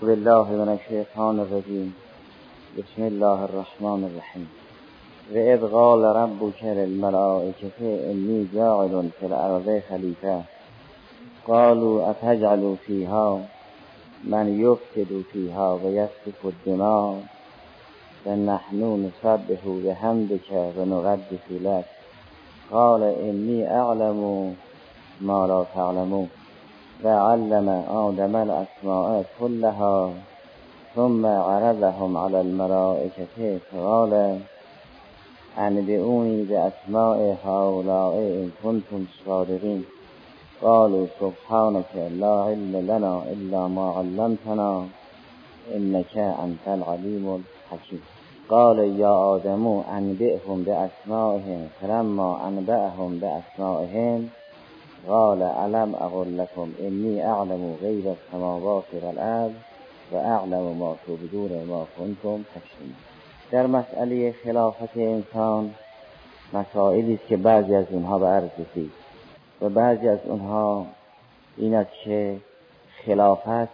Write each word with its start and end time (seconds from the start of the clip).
بالله 0.00 0.44
من 0.44 0.68
الشیطان 0.68 1.40
الرجیم 1.40 1.94
بسم 2.78 3.02
الله 3.02 3.42
الرحمن 3.42 4.04
الرحیم 4.04 4.48
و 5.34 5.36
اذ 5.36 5.66
قال 5.66 6.04
ربك 6.04 6.64
للملائكة 6.64 8.10
انی 8.10 8.48
جاعل 8.54 9.08
في 9.20 9.26
الارض 9.26 9.82
خلیفه 9.88 10.42
قالوا 11.46 12.10
اتجعل 12.10 12.76
فيها؟ 12.86 13.40
من 14.24 14.60
يفسد 14.60 15.22
فيها 15.32 15.72
ويسفك 15.72 16.44
الدماء. 16.44 17.22
فنحن 18.24 19.08
نسبح 19.08 19.60
بحمدك 19.64 20.72
ونقدس 20.78 21.46
لك. 21.50 21.84
قال 22.70 23.02
إني 23.02 23.78
أعلم 23.78 24.54
ما 25.20 25.46
لا 25.46 25.64
تعلمون. 25.74 26.28
وعلم 27.04 27.68
آدم 27.90 28.36
الأسماء 28.36 29.24
كلها 29.40 30.10
ثم 30.94 31.26
عرضهم 31.26 32.16
على 32.16 32.40
الملائكة 32.40 33.58
فقال 33.72 34.40
أنبئوني 35.58 36.42
بأسماء 36.42 37.36
هؤلاء 37.44 38.14
إن 38.16 38.50
كنتم 38.62 39.04
صادقين. 39.26 39.84
قالوا 40.62 41.06
سبحانك 41.20 41.92
لا 42.20 42.34
علم 42.48 42.74
لنا 42.90 43.22
إلا 43.32 43.66
ما 43.66 43.86
علمتنا 43.96 44.86
إنك 45.76 46.16
أنت 46.16 46.64
العليم 46.68 47.24
الحكيم. 47.40 48.02
قال 48.48 48.78
يا 48.78 49.36
آدم 49.36 49.64
أنبئهم 49.98 50.62
بأسمائهم. 50.62 51.68
فلما 51.80 52.48
أنبأهم 52.48 53.10
بأسمائهم 53.22 54.28
قال 55.08 55.42
ألم 55.42 55.94
أقل 55.94 56.38
لكم 56.38 56.72
إني 56.80 57.26
أعلم 57.26 57.76
غيب 57.82 58.14
السماوات 58.16 58.84
والأرض 59.02 59.54
و 60.12 60.16
اعلم 60.16 60.76
ما 60.78 60.96
تبدون 61.06 61.64
ما 61.68 61.86
کنتم 61.98 62.44
تکتمون 62.54 62.94
در 63.50 63.66
مسئله 63.66 64.32
خلافت 64.44 64.96
انسان 64.96 65.74
مسائلی 66.52 67.14
است 67.14 67.26
که 67.26 67.36
بعضی 67.36 67.74
از 67.74 67.86
اونها 67.90 68.18
به 68.18 68.26
عرض 68.26 68.50
رسید 68.58 68.90
و 69.62 69.68
بعضی 69.68 70.08
از 70.08 70.18
اونها 70.24 70.86
این 71.56 71.74
است 71.74 71.90
که 72.04 72.36
خلافت 73.06 73.68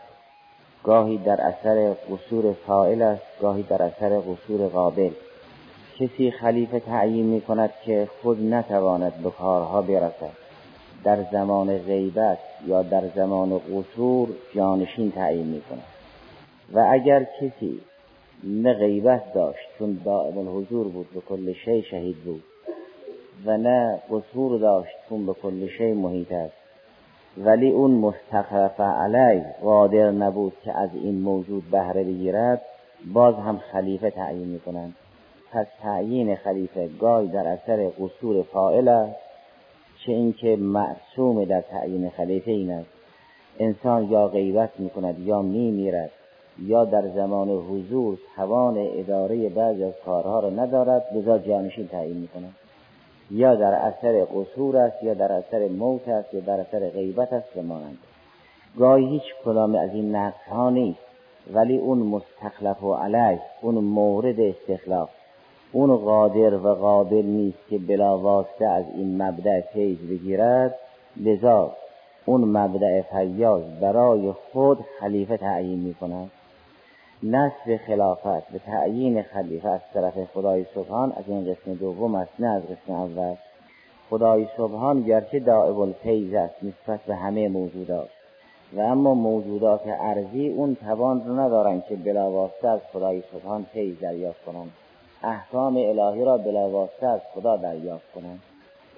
گاهی 0.85 1.19
در 1.19 1.41
اثر 1.41 1.95
قصور 2.11 2.53
فائل 2.67 3.03
است 3.03 3.23
گاهی 3.41 3.63
در 3.63 3.83
اثر 3.83 4.21
قصور 4.21 4.69
قابل. 4.69 5.11
کسی 5.99 6.31
خلیفه 6.31 6.81
تعیین 6.81 7.27
می 7.27 7.41
کند 7.41 7.71
که 7.85 8.09
خود 8.23 8.43
نتواند 8.55 9.15
به 9.15 9.31
کارها 9.31 9.83
برسد. 9.83 10.42
در 11.05 11.23
زمان 11.33 11.79
غیبت 11.79 12.39
یا 12.67 12.83
در 12.83 13.03
زمان 13.15 13.59
قصور 13.59 14.29
جانشین 14.55 15.11
تعیین 15.11 15.47
می 15.47 15.61
کند 15.61 15.83
و 16.73 16.87
اگر 16.91 17.27
کسی 17.41 17.81
نه 18.45 18.75
غیبت 18.75 19.33
داشت 19.35 19.69
چون 19.79 20.01
دائم 20.05 20.39
الحضور 20.39 20.89
بود 20.89 21.07
به 21.15 21.21
کل 21.21 21.53
شی 21.53 21.83
شهید 21.83 22.17
بود 22.17 22.43
و 23.47 23.57
نه 23.57 24.03
قصور 24.11 24.59
داشت 24.59 24.95
چون 25.09 25.27
به 25.27 25.33
کل 25.33 25.69
شی 25.79 25.93
محیط 25.93 26.33
است. 26.33 26.55
ولی 27.39 27.71
اون 27.71 27.91
مستخرف 27.91 28.81
علی 28.81 29.43
قادر 29.63 30.11
نبود 30.11 30.53
که 30.65 30.79
از 30.79 30.91
این 30.95 31.21
موجود 31.21 31.71
بهره 31.71 32.05
بگیرد 32.05 32.63
باز 33.13 33.35
هم 33.35 33.59
خلیفه 33.59 34.11
تعیین 34.11 34.49
می‌کنند. 34.49 34.95
پس 35.53 35.67
تعیین 35.83 36.37
خلیفه 36.37 36.89
گای 37.01 37.27
در 37.27 37.47
اثر 37.47 37.89
قصور 37.89 38.43
فائل 38.43 38.89
است. 38.89 39.22
چه 40.07 40.13
اینکه 40.13 40.57
معصوم 40.57 41.45
در 41.45 41.61
تعیین 41.61 42.11
خلیفه 42.11 42.51
این 42.51 42.71
است. 42.71 42.91
انسان 43.59 44.11
یا 44.11 44.29
غیبت 44.29 44.71
می‌کند 44.79 45.19
یا 45.19 45.43
میمیرد 45.43 46.11
یا 46.63 46.85
در 46.85 47.09
زمان 47.09 47.49
حضور 47.49 48.19
توان 48.37 48.75
اداره 48.79 49.49
بعضی 49.49 49.85
از 49.85 49.93
کارها 50.05 50.41
را 50.41 50.51
ندارد 50.51 51.05
لذا 51.15 51.39
جانشین 51.39 51.89
تعیین 51.89 52.17
می‌کند. 52.17 52.55
یا 53.31 53.55
در 53.55 53.75
اثر 53.75 54.25
قصور 54.25 54.77
است 54.77 55.03
یا 55.03 55.15
در 55.15 55.33
اثر 55.33 55.69
موت 55.69 56.09
است 56.09 56.35
یا 56.35 56.41
در 56.41 56.61
اثر 56.61 56.89
غیبت 56.89 57.33
است 57.33 57.57
و 57.57 57.63
مانند. 57.63 57.99
گاهی 58.79 59.07
هیچ 59.07 59.35
کدام 59.45 59.75
از 59.75 59.91
این 59.95 60.17
نقص 60.17 60.49
ها 60.51 60.71
نیست 60.71 60.99
ولی 61.55 61.79
اون 61.79 61.99
مستخلف 61.99 62.83
و 62.83 62.95
علیه 62.95 63.41
اون 63.61 63.75
مورد 63.75 64.41
استخلاف. 64.41 65.11
اون 65.73 65.97
قادر 65.97 66.55
و 66.55 66.75
قابل 66.75 67.23
نیست 67.25 67.59
که 67.71 67.79
بلا 67.79 68.19
واسطه 68.19 68.67
از 68.67 68.85
این 68.95 69.23
مبدع 69.23 69.61
فیض 69.61 69.99
بگیرد. 69.99 70.75
لذا 71.17 71.73
اون 72.25 72.41
مبدع 72.41 73.03
فیاض 73.03 73.63
برای 73.81 74.33
خود 74.33 74.79
خلیفه 75.01 75.37
تعیین 75.37 75.79
می 75.79 75.95
کند 75.95 76.31
نصب 77.23 77.77
خلافت 77.87 78.49
به 78.53 78.59
تعیین 78.59 79.23
خلیفه 79.23 79.69
از 79.69 79.81
طرف 79.95 80.15
خدای 80.35 80.67
سبحان 80.75 81.13
از 81.13 81.25
این 81.27 81.45
قسم 81.45 81.75
دوم 81.75 82.15
است 82.15 82.33
نه 82.39 82.49
از 82.49 82.63
قسم 82.63 82.93
اول. 82.93 83.35
خدای 84.11 84.47
سبحان 84.57 85.03
گرچه 85.03 85.41
دائب 85.41 85.79
الفیض 85.79 86.35
است 86.35 86.55
نسبت 86.63 87.01
به 87.01 87.15
همه 87.15 87.49
موجودات. 87.49 88.09
و 88.73 88.81
اما 88.81 89.15
موجودات 89.15 89.81
ارزی 89.87 90.49
اون 90.49 90.75
توان 90.75 91.27
رو 91.27 91.41
ندارن 91.41 91.83
که 91.89 91.97
بلاواسطه 91.97 92.69
از 92.69 92.81
خدای 92.93 93.23
سبحان 93.33 93.67
فیض 93.73 93.99
دریافت 93.99 94.45
کنند. 94.45 94.71
احکام 95.23 95.77
الهی 95.77 96.25
را 96.25 96.39
بلاواسطه 96.39 97.07
از 97.07 97.21
خدا 97.35 97.57
دریافت 97.57 98.13
کنند. 98.15 98.41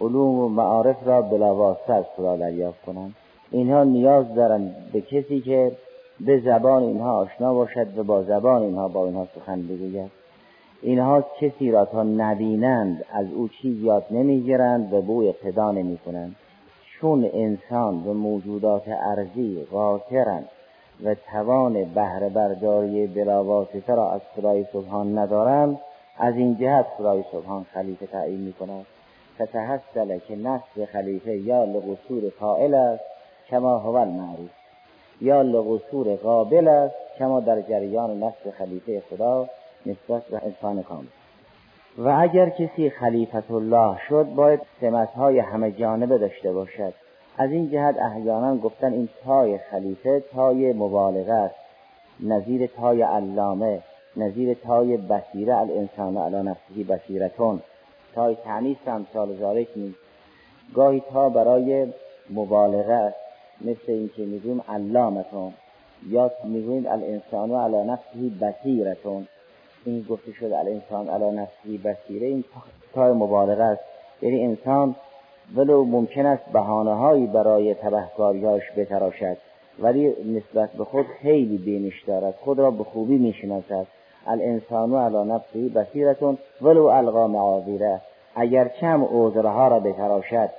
علوم 0.01 0.39
و 0.39 0.49
معارف 0.49 1.07
را 1.07 1.23
بلاواسطه 1.23 1.93
از 1.93 2.05
خدا 2.17 2.37
دریافت 2.37 2.83
کنند. 2.83 3.15
اینها 3.51 3.85
نیاز 3.85 4.35
دارند 4.35 4.91
به 4.93 5.01
کسی 5.01 5.41
که 5.41 5.73
به 6.21 6.41
زبان 6.41 6.83
اینها 6.83 7.17
آشنا 7.17 7.55
باشد 7.55 7.99
و 7.99 8.05
با 8.05 8.23
زبان 8.23 8.62
اینها 8.62 8.89
با 8.89 9.07
اینها 9.07 9.27
سخن 9.35 9.62
بگوید. 9.62 10.11
اینها 10.83 11.25
کسی 11.41 11.71
را 11.71 11.85
تا 11.85 12.03
نبینند 12.03 13.05
از 13.12 13.27
او 13.33 13.49
چیز 13.49 13.83
یاد 13.83 14.06
نمی‌گیرند 14.11 14.93
و 14.93 15.03
بو 15.03 15.23
اقتدا 15.23 15.73
نمی 15.73 15.99
کنند 15.99 16.37
چون 17.01 17.31
انسان 17.35 18.06
و 18.06 18.15
موجودات 18.15 18.89
ارزی 18.89 19.67
قاطرند 19.71 20.49
و 21.05 21.15
توان 21.15 21.85
بهره 21.85 22.29
برداری 22.29 23.06
بلاواسطه 23.06 23.95
را 23.95 24.12
از 24.12 24.21
خدای 24.37 24.67
سبحان 24.73 25.19
ندارند 25.19 25.79
از 26.19 26.35
این 26.37 26.57
جهت 26.57 26.87
خدای 26.99 27.25
سبحان 27.33 27.67
خلیفه 27.75 28.07
تعیین 28.07 28.41
می 28.41 28.53
کند 28.53 28.87
فتحصل 29.43 30.19
که 30.19 30.37
نصب 30.37 30.85
خلیفه 30.93 31.37
یا 31.37 31.65
لقصور 31.65 32.31
فائل 32.41 32.75
است 32.75 33.05
کما 33.51 33.79
هو 33.79 33.95
المعروف. 33.95 34.51
یا 35.21 35.43
لقصور 35.43 36.17
قابل 36.17 36.69
است 36.69 36.95
کما 37.19 37.41
در 37.41 37.61
جریان 37.61 38.23
نصب 38.23 38.51
خلیفه 38.59 39.03
خدا 39.11 39.49
نسبت 39.87 40.23
به 40.23 40.41
انسان 40.45 40.83
کامل. 40.83 41.07
و 41.99 42.09
اگر 42.21 42.49
کسی 42.51 42.91
خلیفت 42.91 43.51
الله 43.51 43.99
شد 44.09 44.25
باید 44.25 44.61
سمتهای 44.81 45.39
همه 45.39 45.71
جانبه 45.71 46.19
داشته 46.19 46.53
باشد. 46.53 46.95
از 47.39 47.51
این 47.51 47.71
جهت 47.71 47.97
احیانا 47.99 48.57
گفتن 48.57 48.93
این 48.93 49.09
تای 49.25 49.59
خلیفه 49.59 50.21
تای 50.21 50.73
مبالغه 50.73 51.33
است 51.33 51.55
نظیر 52.21 52.67
تای 52.67 53.03
علامه. 53.03 53.83
نظیر 54.17 54.55
تای 54.55 54.97
بصیره 54.97 55.57
الانسان 55.57 56.17
علی 56.17 56.49
نفسه 56.49 56.85
بصیرتون. 56.89 57.61
تای 58.15 58.37
تعنیس 58.45 58.77
هم 58.87 59.07
سال 59.13 59.37
زارک 59.37 59.69
نیست 59.77 59.99
گاهی 60.75 61.03
تا 61.11 61.29
برای 61.29 61.93
مبالغه 62.31 63.15
مثل 63.61 63.93
اینکه 63.93 64.23
می‌گویم 64.23 64.63
علامتون 64.69 65.53
یا 66.09 66.31
می‌گویم 66.45 66.87
الانسان 66.87 67.51
علی 67.51 67.91
نفسه 67.91 68.31
بصیرتون. 68.41 69.27
این 69.85 70.07
گفته 70.11 70.33
شد 70.33 70.53
الانسان 70.53 71.09
علی 71.09 71.37
نفسه 71.37 71.79
بصیره 71.85 72.27
این 72.27 72.45
تای 72.95 73.13
مبالغه 73.13 73.63
است. 73.63 73.83
یعنی 74.23 74.45
انسان 74.45 74.97
ولو 75.57 75.85
ممکن 75.85 76.27
است 76.27 76.45
بهانه 76.53 76.95
هایی 76.95 77.27
برای 77.27 77.75
تبهکاریهاش 77.75 78.63
بتراشد 78.77 79.37
ولی 79.79 80.09
نسبت 80.09 80.73
به 80.73 80.85
خود 80.85 81.07
خیلی 81.23 81.59
بینش 81.59 82.03
دارد 82.03 82.35
خود 82.35 82.59
را 82.59 82.71
به 82.71 82.85
خوبی 82.85 83.19
می‌شناسد. 83.19 83.87
الانسان 84.26 84.94
علی 84.94 85.31
نفسه 85.32 85.69
بصیرتون 85.69 86.38
ولو 86.62 86.85
القا 86.85 87.26
معاذیره. 87.26 88.00
اگر 88.37 88.71
چم 88.81 89.09
عذرها 89.12 89.69
را 89.69 89.81
بتراشد 89.81 90.50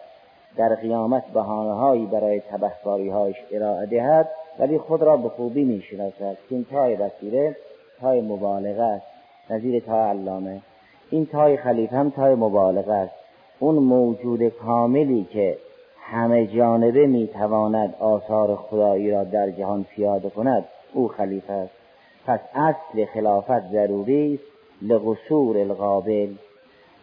در 0.57 0.75
قیامت 0.75 1.23
بهانه 1.33 1.73
هایی 1.73 2.05
برای 2.05 2.39
تبهکاری 2.39 3.09
هایش 3.09 3.35
ارائه 3.51 3.85
دهد 3.85 4.29
ولی 4.59 4.77
خود 4.77 5.01
را 5.01 5.17
به 5.17 5.29
خوبی 5.29 5.63
می‌شناسد. 5.63 6.37
این 6.49 6.65
تای 6.71 6.95
بصیره 6.95 7.55
تای 8.01 8.21
مبالغه 8.21 8.83
است. 8.83 9.05
نظیر 9.49 9.83
تای 9.83 9.99
علامه. 9.99 10.61
این 11.09 11.25
تای 11.25 11.57
خلیفه 11.57 11.95
هم 11.95 12.09
تای 12.09 12.35
مبالغه 12.35 12.93
است. 12.93 13.13
اون 13.59 13.75
موجود 13.75 14.49
کاملی 14.49 15.23
که 15.23 15.57
همه 16.01 16.47
جانبه 16.47 17.07
می‌تواند 17.07 17.95
آثار 17.99 18.55
خدایی 18.55 19.11
را 19.11 19.23
در 19.23 19.51
جهان 19.51 19.83
پیاده 19.83 20.29
کند 20.29 20.65
او 20.93 21.07
خلیفه 21.07 21.53
است. 21.53 21.84
پس 22.25 22.39
اصل 22.55 23.05
خلافت 23.05 23.71
ضروری 23.71 24.33
است 24.33 24.55
لقصور 24.81 25.57
القابل 25.57 26.33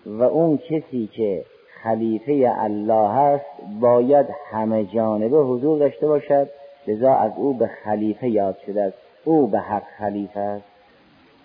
و 0.06 0.22
اون 0.22 0.58
کسی 0.58 1.10
که 1.12 1.44
خلیفه 1.82 2.52
الله 2.58 3.18
است 3.18 3.44
باید 3.80 4.26
همه 4.50 4.84
جانبه 4.84 5.38
حضور 5.38 5.78
داشته 5.78 6.06
باشد 6.06 6.48
لذا 6.86 7.14
از 7.14 7.32
او 7.36 7.54
به 7.54 7.66
خلیفه 7.66 8.28
یاد 8.28 8.56
شده 8.66 8.82
است. 8.82 8.96
او 9.24 9.46
به 9.46 9.58
حق 9.58 9.82
خلیفه 9.98 10.40
است. 10.40 10.64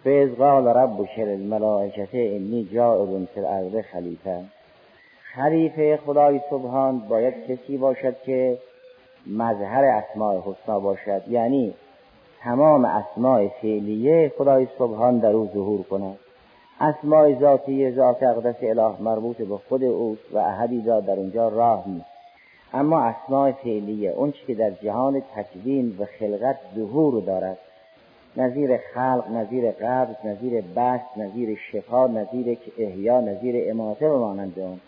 فیض 0.04 0.30
قال 0.30 0.68
رب 0.68 1.08
الملائکت 1.18 2.10
انی 2.14 2.70
جائب 2.74 3.26
فی 3.26 3.40
الارض 3.40 3.86
خلیفه. 3.92 4.44
خلیفه 5.34 5.98
خدای 5.98 6.42
سبحان 6.50 7.00
باید 7.00 7.34
کسی 7.48 7.78
باشد 7.78 8.16
که 8.26 8.58
مظهر 9.28 9.84
اسماع 9.84 10.42
حسنا 10.42 10.80
باشد 10.80 11.22
یعنی 11.28 11.74
تمام 12.44 12.86
اسماع 12.86 13.48
فعلیه 13.48 14.31
خدای 14.38 14.68
سبحان 14.80 15.19
در 15.19 15.31
او 15.31 15.50
ظهور 15.54 15.84
کند 15.84 16.18
اسماع 16.80 17.39
ذاتی 17.39 17.92
ذات 17.92 18.24
اقدس 18.24 18.56
اله 18.62 19.01
مربوط 19.01 19.38
به 19.38 19.57
خود 19.69 19.84
اوست 19.84 20.22
و 20.34 20.38
احدی 20.38 20.84
را 20.86 21.00
در 21.00 21.13
اونجا 21.13 21.48
راه 21.48 21.84
نیست. 21.88 22.06
اما 22.74 23.01
اسماع 23.01 23.51
فعلیه 23.51 24.12
اون 24.12 24.34
که 24.48 24.56
در 24.56 24.69
جهان 24.69 25.22
تکوین 25.36 25.95
و 26.00 26.06
خلقت 26.19 26.57
ظهور 26.75 27.24
دارد. 27.24 27.57
نظیر 28.38 28.78
خلق 28.94 29.31
نظیر 29.31 29.72
قبض 29.72 30.16
نظیر 30.25 30.63
بست 30.75 31.18
نظیر 31.18 31.60
شفا 31.72 32.07
نظیر 32.07 32.57
احیا 32.78 33.22
نظیر 33.22 33.72
اماته 33.72 34.10
و 34.10 34.19
مانند 34.19 34.60
اون. 34.60 34.80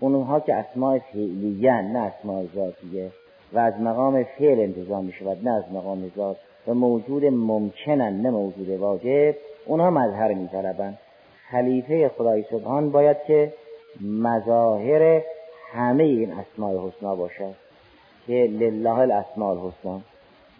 اونها 0.00 0.40
که 0.40 0.54
اسماع 0.54 0.98
فعلیه 0.98 1.82
نه 1.82 1.98
اسماع 1.98 2.44
ذاتیه. 2.54 3.10
و 3.52 3.58
از 3.58 3.80
مقام 3.80 4.24
فعل 4.24 4.60
انتظام 4.60 5.04
می 5.04 5.12
شود 5.12 5.48
نه 5.48 5.50
از 5.50 5.64
مقام 5.72 6.10
ذات. 6.16 6.36
و 6.68 6.74
موجود 6.74 7.24
ممکنن 7.24 8.22
نه 8.22 8.30
موجود 8.30 8.68
واجب. 8.68 9.34
اونها 9.66 9.90
مظهر 9.90 10.34
می 10.34 10.48
طلبن. 10.48 10.98
خلیفه 11.50 12.08
خدای 12.08 12.44
سبحان 12.50 12.90
باید 12.90 13.16
که 13.26 13.52
مظاهر 14.00 15.22
همه 15.72 16.04
این 16.04 16.32
اسماع 16.32 16.88
حسنا 16.88 17.14
باشد 17.14 17.54
که 18.26 18.32
لله 18.32 18.98
الاسماء 18.98 19.50
الحسنا 19.50 20.00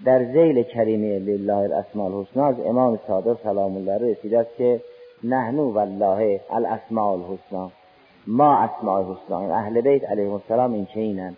در 0.04 0.24
زیل 0.24 0.62
کریمه 0.62 1.18
لله 1.18 1.56
الاسماء 1.56 2.06
الحسنا 2.06 2.46
از 2.46 2.60
امام 2.60 2.98
صادق 3.06 3.42
سلام 3.42 3.76
الله 3.76 3.98
رسیده 3.98 4.38
است 4.38 4.56
که 4.56 4.80
نحنو 5.24 5.72
والله 5.72 6.40
الاسماء 6.50 7.12
الحسنا 7.12 7.70
ما 8.26 8.56
اسماء 8.56 8.98
الحسنا 8.98 9.54
اهل 9.54 9.80
بیت 9.80 10.04
علیه 10.04 10.32
السلام 10.32 10.72
این 10.72 10.86
چینن 10.86 11.36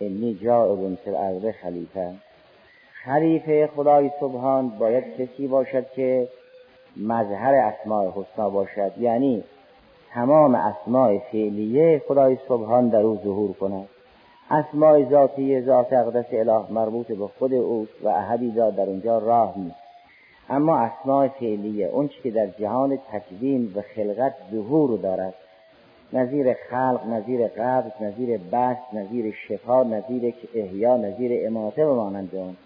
انی 0.00 0.34
جائب 0.34 0.94
فی 0.94 1.10
الارض 1.10 1.54
خلیفه. 1.62 2.14
خلیفه 3.04 3.66
خدای 3.76 4.10
سبحان 4.20 4.68
باید 4.68 5.04
کسی 5.16 5.46
باشد 5.46 5.86
که 5.96 6.28
مظهر 6.96 7.54
اسماع 7.54 8.10
حسنا 8.10 8.50
باشد. 8.50 8.92
یعنی 8.98 9.44
تمام 10.14 10.54
اسماع 10.54 11.18
فعلیه 11.18 12.02
خدای 12.08 12.38
سبحان 12.48 12.88
در 12.88 13.00
او 13.00 13.20
ظهور 13.24 13.52
کند. 13.52 13.88
اسماع 14.50 15.04
ذاتی 15.10 15.60
ذات 15.60 15.92
اقدس 15.92 16.24
اله 16.32 16.72
مربوط 16.72 17.06
به 17.06 17.26
خود 17.38 17.54
اوست 17.54 18.04
و 18.04 18.08
احدی 18.08 18.52
را 18.56 18.70
در 18.70 18.86
اونجا 18.86 19.18
راه 19.18 19.58
نیست. 19.58 19.76
اما 20.50 20.78
اسماع 20.78 21.28
فعلیه 21.28 21.86
اون 21.86 22.10
که 22.22 22.30
در 22.30 22.46
جهان 22.46 22.98
تکوین 23.12 23.72
و 23.76 23.82
خلقت 23.96 24.34
ظهور 24.52 24.98
دارد. 24.98 25.34
نظیر 26.12 26.56
خلق 26.70 27.06
نظیر 27.06 27.48
قبض 27.48 27.92
نظیر 28.00 28.40
بست 28.52 28.94
نظیر 28.94 29.34
شفا 29.48 29.82
نظیر 29.82 30.34
احیا 30.54 30.96
نظیر 30.96 31.46
اماته 31.46 31.86
و 31.86 31.94
مانند 31.94 32.34
اون. 32.34 32.56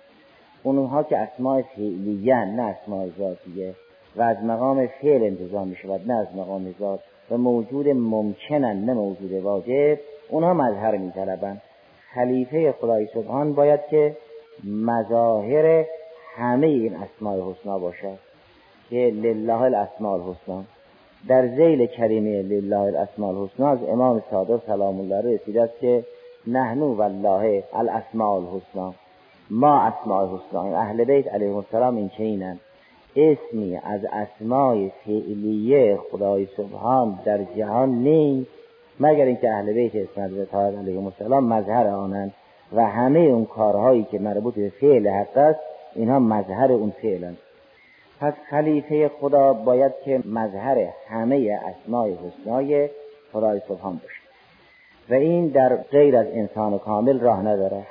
اونها 0.62 1.02
که 1.02 1.18
اسماع 1.18 1.62
فعلیه 1.62 2.44
نه 2.44 2.62
اسماع 2.62 3.08
ذاتیه. 3.18 3.74
و 4.16 4.22
از 4.22 4.44
مقام 4.44 4.86
فعل 4.86 5.22
انتظام 5.22 5.68
می 5.68 5.76
شود 5.76 6.00
نه 6.06 6.14
از 6.14 6.26
مقام 6.36 6.74
ذات. 6.80 7.00
و 7.30 7.36
موجود 7.38 7.88
ممکنن 7.88 8.84
نه 8.84 8.94
موجود 8.94 9.32
واجب. 9.32 9.98
اونها 10.28 10.54
مظهر 10.54 10.96
می 10.96 11.10
طلبن. 11.10 11.60
خلیفه 12.14 12.72
خدای 12.72 13.06
سبحان 13.14 13.54
باید 13.54 13.80
که 13.90 14.16
مظاهر 14.64 15.84
همه 16.36 16.66
این 16.66 16.96
اسماع 16.96 17.40
حسنا 17.40 17.78
باشد 17.78 18.18
که 18.90 18.96
لله 18.96 19.60
الاسماء 19.60 20.14
الحسنا. 20.14 20.64
در 21.28 21.48
زیل 21.48 21.86
کریمه 21.86 22.42
لله 22.42 22.78
الاسماء 22.78 23.30
الحسنا 23.30 23.68
از 23.68 23.78
امام 23.88 24.22
صادق 24.30 24.66
سلام 24.66 25.00
الله 25.00 25.34
رسیده 25.34 25.62
است 25.62 25.78
که 25.80 26.04
نحنو 26.46 26.94
والله 26.94 27.64
الاسماء 27.72 28.36
الحسنا. 28.36 28.94
ما 29.50 29.80
اسماء 29.80 30.22
الحسنا 30.22 30.78
اهل 30.78 31.04
بیت 31.04 31.34
علیه 31.34 31.56
السلام 31.56 31.96
این 31.96 32.08
چینن 32.08 32.58
اسمی 33.16 33.76
از 33.76 34.00
اسمای 34.04 34.92
فعلیه 35.04 35.98
خدای 36.10 36.48
سبحان 36.56 37.18
در 37.24 37.44
جهان 37.44 37.88
نیست 37.88 38.50
مگر 39.00 39.24
اینکه 39.24 39.50
اهل 39.50 39.72
بیت 39.72 39.94
اسم 39.94 40.24
حضرت 40.24 40.54
علیه 40.54 41.04
السلام 41.04 41.52
مظهر 41.52 41.86
آنند. 41.86 42.34
و 42.72 42.86
همه 42.86 43.18
اون 43.18 43.44
کارهایی 43.44 44.04
که 44.04 44.18
مربوط 44.18 44.54
به 44.54 44.72
فعل 44.80 45.08
حق 45.08 45.36
است 45.36 45.60
اینها 45.94 46.18
مظهر 46.18 46.72
اون 46.72 46.90
فعلند 46.90 47.38
پس 48.20 48.34
خلیفه 48.50 49.10
خدا 49.20 49.52
باید 49.52 49.92
که 50.04 50.22
مظهر 50.24 50.88
همه 51.08 51.60
اسمای 51.66 52.14
حسنای 52.14 52.88
خدای 53.32 53.60
سبحان 53.68 53.92
باشه. 53.92 54.20
و 55.10 55.14
این 55.14 55.48
در 55.48 55.76
غیر 55.76 56.16
از 56.16 56.26
انسان 56.26 56.78
کامل 56.78 57.20
راه 57.20 57.40
نداره. 57.40 57.86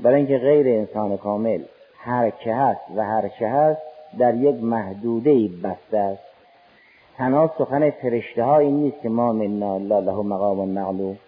برای 0.00 0.16
اینکه 0.16 0.38
غیر 0.38 0.68
انسان 0.68 1.16
کامل 1.16 1.60
هر 1.98 2.30
که 2.30 2.54
هست 2.54 2.80
و 2.96 3.04
هر 3.04 3.28
چه 3.28 3.48
هست 3.48 3.80
در 4.18 4.34
یک 4.34 4.62
محدوده 4.62 5.48
بسته 5.64 5.98
است. 5.98 6.22
تنها 7.16 7.50
سخن 7.58 7.90
فرشته 7.90 8.48
این 8.48 8.76
نیست 8.76 9.02
که 9.02 9.08
ما 9.08 9.32
منا 9.32 9.74
الله 9.74 10.00
له 10.00 10.22
مقام 10.22 10.68
معلوم. 10.68 11.18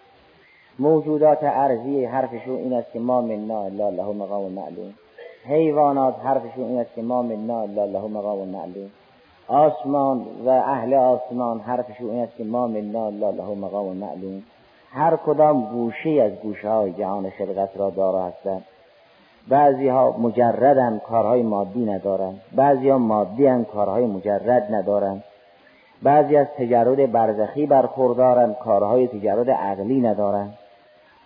موجودات 0.79 1.39
ارضی 1.41 2.05
حرفشون 2.05 2.55
این 2.55 2.73
است 2.73 2.91
که 2.91 2.99
ما 2.99 3.21
منا 3.21 3.63
الله 3.63 3.91
له 3.91 4.13
مقام 4.13 4.51
معلوم. 4.51 4.93
حیوانات 5.45 6.15
حرفشون 6.23 6.63
این 6.63 6.79
است 6.79 6.95
که 6.95 7.01
ما 7.01 7.21
منا 7.21 7.61
الله 7.61 7.85
له 7.85 8.07
مقام 8.07 8.47
معلوم. 8.47 8.91
آسمان 9.47 10.25
و 10.45 10.49
اهل 10.49 10.93
آسمان 10.93 11.59
حرفشون 11.59 12.09
این 12.09 12.19
است 12.19 12.35
که 12.37 12.43
ما 12.43 12.67
منا 12.67 13.05
الله 13.05 13.31
له 13.31 13.55
مقام 13.55 13.97
معلوم. 13.97 14.43
هر 14.91 15.15
کدام 15.15 15.61
گوشه 15.61 16.09
از 16.09 16.31
گوشه 16.31 16.69
های 16.69 16.93
جهان 16.93 17.29
خلقت 17.29 17.69
را 17.77 17.89
دارا 17.89 18.25
هستند. 18.25 18.63
بعضی 19.47 19.87
ها 19.87 20.15
مجردن 20.17 21.01
کارهای 21.07 21.41
مادی 21.41 21.85
ندارن. 21.85 22.35
بعضی 22.55 22.89
ها 22.89 22.97
مادی 22.97 23.47
هن 23.47 23.63
کارهای 23.63 24.05
مجرد 24.05 24.75
ندارن. 24.75 25.23
بعضی 26.03 26.37
از 26.37 26.47
تجرد 26.57 27.11
برزخی 27.11 27.65
برخوردارن 27.65 28.53
کارهای 28.53 29.07
تجرد 29.07 29.49
عقلی 29.49 30.01
ندارن. 30.01 30.49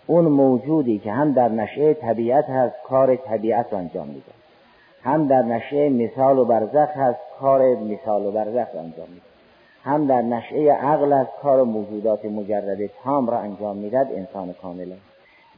اون 0.08 0.26
موجودی 0.26 1.00
که 1.00 1.12
هم 1.12 1.32
در 1.32 1.50
نشه 1.50 1.94
طبیعت 1.94 2.50
هست 2.50 2.76
کار 2.84 3.16
طبیعت 3.16 3.74
انجام 3.74 4.08
میده. 4.08 4.32
هم 5.04 5.28
در 5.28 5.42
نشه 5.42 5.90
مثال 5.90 6.40
و 6.40 6.46
برزخ 6.46 6.98
هست 6.98 7.20
کار 7.40 7.76
مثال 7.76 8.26
و 8.26 8.32
برزخ 8.32 8.68
انجام 8.76 9.08
میده. 9.10 9.33
هم 9.84 10.08
در 10.08 10.22
نشه 10.22 10.72
عقل 10.72 11.14
هست 11.14 11.32
کار 11.42 11.64
موجودات 11.64 12.26
مجرد 12.26 12.78
تام 13.04 13.30
را 13.30 13.40
انجام 13.40 13.78
می‌داد 13.78 14.08
انسان 14.12 14.54
کامله 14.62 14.98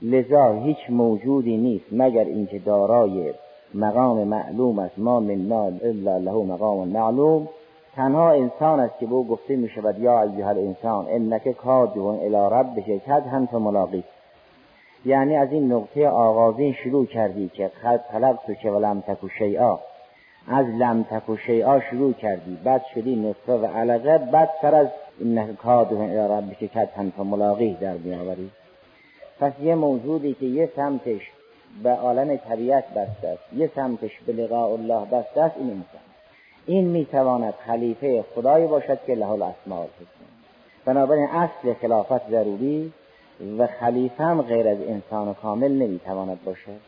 لذا 0.02 0.54
هیچ 0.54 0.78
موجودی 0.90 1.58
نیست 1.58 1.86
مگر 1.92 2.26
اینکه 2.26 2.60
دارای 2.60 3.34
مقام 3.74 4.28
معلوم 4.28 4.80
است. 4.80 5.00
ما 5.00 5.20
منا 5.20 5.66
الا 5.66 6.18
له 6.18 6.32
مقام 6.32 6.88
معلوم. 6.88 7.48
تنها 7.96 8.32
انسان 8.32 8.80
است 8.80 9.00
که 9.00 9.06
به 9.06 9.14
او 9.14 9.28
گفته 9.28 9.56
می 9.56 9.70
شود 9.70 10.00
یا 10.00 10.22
ایها 10.22 10.50
الانسان 10.50 11.06
انک 11.10 11.52
کادون 11.52 12.16
الی 12.16 12.56
ربک. 12.56 12.90
هم 13.08 13.46
تو 13.46 13.60
ملاقی. 13.60 14.04
یعنی 15.06 15.36
از 15.36 15.52
این 15.52 15.72
نقطه 15.72 16.08
آغازین 16.08 16.74
شروع 16.74 17.06
کردی 17.06 17.50
که 17.50 17.72
خلق 17.82 18.02
طلب 18.12 18.40
تو 18.48 18.54
که 18.54 18.70
ولم 18.70 19.04
تکو 19.08 19.28
شیعا 19.30 19.80
از 20.48 20.66
لم 20.66 21.04
تکو 21.04 21.38
شیعا 21.38 21.80
شروع 21.80 22.14
کردی. 22.14 22.58
بعد 22.64 22.82
شدی 22.96 23.16
نطفه 23.16 23.54
و 23.54 23.66
علقه. 23.66 24.18
بعد 24.18 24.50
سر 24.62 24.76
از 24.76 24.88
کادون 25.64 26.02
الی 26.02 26.18
ربک 26.18 26.70
هم 26.98 27.10
تو 27.10 27.24
ملاقی 27.24 27.74
در 27.74 27.94
میآوری 27.94 28.52
پس 29.40 29.54
یه 29.62 29.76
موجودی 29.76 30.34
که 30.34 30.46
یه 30.46 30.70
سمتش 30.76 31.32
به 31.84 31.90
عالم 31.90 32.36
طبیعت 32.36 32.90
بسته 32.90 33.28
است 33.28 33.54
یه 33.54 33.72
سمتش 33.76 34.12
به 34.28 34.34
لقاء 34.34 34.74
الله 34.74 35.06
بسته 35.06 35.42
است 35.42 35.58
این 35.58 35.70
انسان 35.70 36.02
این 36.66 36.86
می‌تواند 36.86 37.54
خلیفه 37.68 38.24
خدایی 38.36 38.68
باشد 38.68 39.00
که 39.08 39.16
له 39.16 39.30
الاسماء 39.30 39.80
الحسنا 39.80 40.28
بنابراین 40.86 41.28
اصل 41.28 41.74
خلافت 41.74 42.30
ضروری 42.30 42.94
و 43.58 43.68
خلیفه 43.68 44.24
هم 44.24 44.42
غیر 44.42 44.68
از 44.68 44.78
انسان 44.88 45.34
کامل 45.34 45.72
نمی‌تواند 45.72 46.40
باشد. 46.46 46.80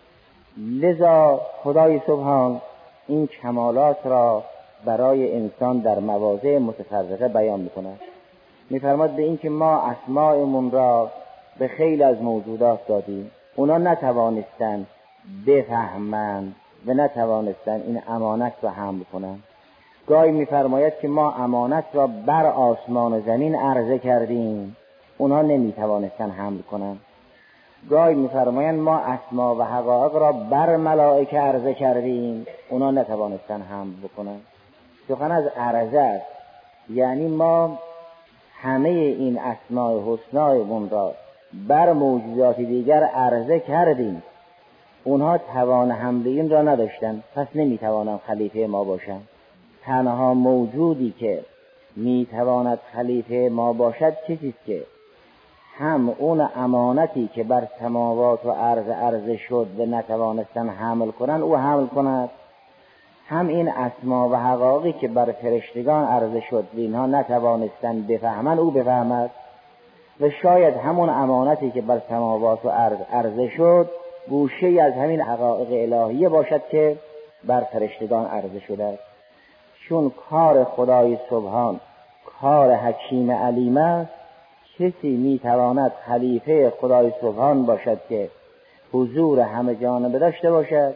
لذا 0.58 1.42
خدای 1.64 2.02
سبحان 2.08 2.62
این 3.08 3.28
کمالات 3.28 3.98
را 4.06 4.44
برای 4.86 5.36
انسان 5.36 5.80
در 5.80 6.00
مواضع 6.00 6.58
متفرقه 6.58 7.28
بیان 7.28 7.60
می‌کند. 7.60 8.00
میفرماد 8.70 9.10
به 9.10 9.22
اینکه 9.22 9.50
ما 9.50 9.82
اسماءمون 9.82 10.72
را 10.72 11.12
به 11.60 11.68
خیلی 11.68 12.04
از 12.04 12.22
موجودات 12.22 12.88
دادیم. 12.88 13.32
اونا 13.56 13.78
نتوانستند 13.78 14.88
بفهمند 15.48 16.56
و 16.86 16.94
نتوانستند 16.94 17.84
این 17.88 18.02
امانت 18.08 18.54
را 18.62 18.70
حمل 18.70 19.04
کنند. 19.14 19.44
گاهی 20.08 20.32
میفرماید 20.32 20.94
که 21.02 21.08
ما 21.08 21.32
امانت 21.32 21.86
را 21.94 22.08
بر 22.08 22.46
آسمان 22.46 23.14
و 23.14 23.22
زمین 23.22 23.56
عرضه 23.56 24.00
کردیم. 24.00 24.76
اونا 25.18 25.42
نمی‌توانستند 25.42 26.32
حمل 26.32 26.62
کنند. 26.62 27.00
گاهی 27.90 28.16
میفرمایند 28.16 28.80
ما 28.80 28.98
اسما 28.98 29.56
و 29.56 29.62
حقایق 29.64 30.16
را 30.16 30.32
بر 30.32 30.76
ملائکه 30.76 31.40
عرضه 31.40 31.74
کردیم. 31.74 32.46
اونا 32.70 32.92
نتوانستن 32.92 33.62
هم 33.62 33.94
بکنن 34.04 34.38
سخن 35.08 35.32
از 35.32 35.46
عرضه 35.58 36.00
است. 36.00 36.26
یعنی 36.90 37.28
ما 37.28 37.80
همه 38.62 38.90
این 38.90 39.40
اسماء 39.40 40.00
حسنایمون 40.06 40.90
را 40.90 41.14
بر 41.68 41.94
موجودات 41.94 42.58
دیگر 42.58 43.04
عرضه 43.04 43.60
کردیم. 43.60 44.24
اونها 45.04 45.38
توان 45.38 45.92
حمل 45.92 46.28
این 46.28 46.50
را 46.50 46.62
نداشتن. 46.62 47.24
پس 47.36 47.48
نمی‌توانند 47.56 48.20
خلیفه 48.28 48.68
ما 48.68 48.84
باشند. 48.84 49.28
تنها 49.84 50.34
موجودی 50.34 51.14
که 51.20 51.44
می‌تواند 51.96 52.80
خلیفه 52.94 53.50
ما 53.52 53.74
باشد 53.74 54.14
کسی 54.28 54.54
که 54.66 54.84
هم 55.78 56.10
اون 56.18 56.50
امانتی 56.56 57.30
که 57.34 57.44
بر 57.44 57.68
سماوات 57.80 58.46
و 58.46 58.52
عرض 58.52 58.90
عرضه 58.90 59.38
شد 59.38 59.68
و 59.78 59.86
نتوانستن 59.86 60.70
حمل 60.70 61.12
کنند 61.12 61.42
او 61.42 61.58
حمل 61.58 61.88
کند. 61.88 62.30
هم 63.28 63.48
این 63.48 63.70
اسما 63.70 64.30
و 64.30 64.36
حقاقی 64.36 64.94
که 64.94 65.08
بر 65.08 65.32
فرشتگان 65.32 66.04
عرضه 66.04 66.42
شد 66.42 66.68
و 66.74 66.78
اینها 66.78 67.06
نتوانستن 67.06 68.02
بفهمند 68.02 68.60
او 68.60 68.72
بفهمد. 68.72 69.32
و 70.20 70.30
شاید 70.30 70.78
همون 70.78 71.10
امانتی 71.10 71.72
که 71.72 71.82
بر 71.82 72.02
سماوات 72.10 72.66
و 72.66 72.70
عرض 72.70 72.98
عرضه 73.12 73.50
شد 73.50 73.90
گوشه 74.30 74.82
از 74.82 74.94
همین 74.94 75.22
حقایق 75.22 75.94
الهیه 75.94 76.30
باشد 76.30 76.62
که 76.72 76.98
بر 77.44 77.62
فرشتگان 77.62 78.26
عرضه 78.26 78.60
شده 78.60 79.00
چون 79.90 80.12
کار 80.30 80.64
خدای 80.64 81.18
سبحان 81.30 81.80
کار 82.42 82.74
حکیم 82.74 83.32
علیم 83.32 83.78
است 83.78 84.17
کسی 84.80 85.10
می‌تواند 85.10 85.92
خلیفه 86.06 86.74
خدای 86.82 87.12
سبحان 87.22 87.66
باشد 87.66 88.00
که 88.10 88.30
حضور 88.94 89.40
همه 89.40 89.76
جانبه 89.76 90.20
داشته 90.20 90.52
باشد 90.52 90.94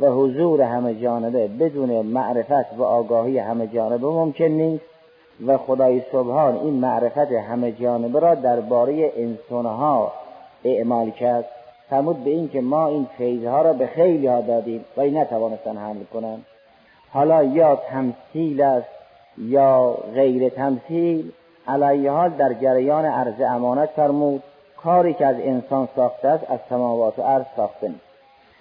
و 0.00 0.06
حضور 0.06 0.60
همه 0.60 0.94
جانبه 0.94 1.48
بدون 1.48 1.90
معرفت 2.06 2.78
و 2.78 2.82
آگاهی 2.82 3.38
همه 3.38 3.66
جانبه 3.66 4.06
ممکن 4.06 4.44
نیست 4.44 4.84
و 5.46 5.58
خدای 5.58 6.02
سبحان 6.12 6.56
این 6.56 6.74
معرفت 6.74 7.32
همه 7.32 7.72
جانبه 7.72 8.20
را 8.20 8.34
درباره 8.34 9.12
انسانها 9.16 10.12
اعمال 10.64 11.10
کرد. 11.10 11.44
فرمود 11.90 12.24
به 12.24 12.30
این 12.30 12.48
که 12.48 12.60
ما 12.60 12.88
این 12.88 13.06
فیضها 13.18 13.62
را 13.62 13.72
به 13.72 13.86
خیلی 13.86 14.26
ها 14.26 14.40
دادیم 14.40 14.84
و 14.96 15.00
این 15.00 15.18
نتوانستن 15.18 15.76
حمل 15.76 16.04
کنند. 16.12 16.44
حالا 17.12 17.42
یا 17.44 17.76
تمثیل 17.76 18.62
است 18.62 18.88
یا 19.38 19.98
غیر 20.14 20.48
تمثیل 20.48 21.32
علیه 21.68 22.10
حال 22.10 22.30
در 22.30 22.52
جریان 22.52 23.04
عرض 23.04 23.40
امانت 23.40 23.88
فرمود 23.88 24.42
کاری 24.76 25.14
که 25.14 25.26
از 25.26 25.36
انسان 25.38 25.88
ساخته 25.96 26.28
است 26.28 26.50
از 26.50 26.58
سماوات 26.68 27.18
و 27.18 27.22
عرض 27.22 27.44
ساخته 27.56 27.88
نیست. 27.88 28.00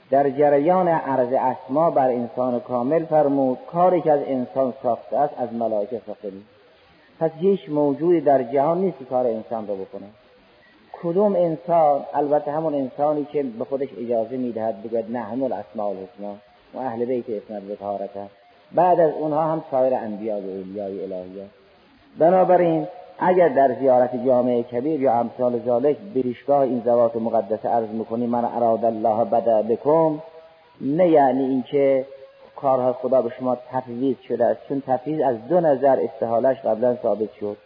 در 0.09 0.29
جریان 0.29 0.87
عرض 0.87 1.33
اسما 1.33 1.91
بر 1.91 2.09
انسان 2.09 2.59
کامل 2.59 3.05
فرمود 3.05 3.57
کاری 3.71 4.01
که 4.01 4.11
از 4.11 4.19
انسان 4.25 4.73
ساخته 4.83 5.17
است 5.17 5.33
از 5.37 5.53
ملائکه 5.53 6.01
ساخته 6.07 6.31
نیست. 6.31 6.47
پس 7.19 7.31
هیچ 7.39 7.69
موجودی 7.69 8.21
در 8.21 8.43
جهان 8.43 8.77
نیست 8.77 8.99
که 8.99 9.05
کار 9.05 9.27
انسان 9.27 9.67
را 9.67 9.75
بکنه. 9.75 10.05
کدوم 11.01 11.35
انسان؟ 11.35 12.01
البته 12.13 12.51
همون 12.51 12.73
انسانی 12.73 13.25
که 13.25 13.43
به 13.43 13.65
خودش 13.65 13.89
اجازه 13.97 14.37
می‌دهد 14.37 14.83
بگوید 14.83 15.11
نحن 15.11 15.43
الاسماء 15.43 15.89
الحسنا 15.89 16.35
و 16.73 16.77
اهل 16.77 17.05
بیت 17.05 17.29
اسمت 17.29 17.61
به 17.61 17.77
بعد 18.71 18.99
از 18.99 19.11
اونها 19.13 19.41
هم 19.41 19.63
سایر 19.71 19.95
انبیا 19.95 20.35
و 20.35 20.49
اولیای 20.49 21.03
الهیه. 21.03 21.45
بنابراین 22.17 22.87
اگر 23.19 23.47
در 23.47 23.75
زیارت 23.79 24.25
جامعه 24.25 24.63
کبیر 24.63 25.01
یا 25.01 25.13
امثال 25.13 25.59
ذالک 25.65 25.97
بریشگاه 26.15 26.59
این 26.59 26.81
زوات 26.85 27.15
مقدسه 27.15 27.69
عرض 27.69 27.89
می‌کنی 27.89 28.27
من 28.27 28.45
اراد 28.45 28.85
الله 28.85 29.25
بدا 29.25 29.61
بکن 29.61 30.21
نه 30.81 31.09
یعنی 31.09 31.43
اینکه 31.43 32.05
کارها 32.55 32.93
خدا 32.93 33.21
به 33.21 33.29
شما 33.29 33.57
تفویض 33.71 34.15
شده 34.27 34.45
است 34.45 34.59
چون 34.69 34.83
تفویض 34.87 35.21
از 35.21 35.47
دو 35.47 35.59
نظر 35.59 35.99
استحالش 35.99 36.57
قبلا 36.57 36.95
ثابت 36.95 37.33
شد. 37.39 37.57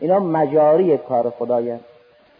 اینا 0.00 0.18
مجاری 0.18 0.98
کار 0.98 1.30
خدایند 1.30 1.80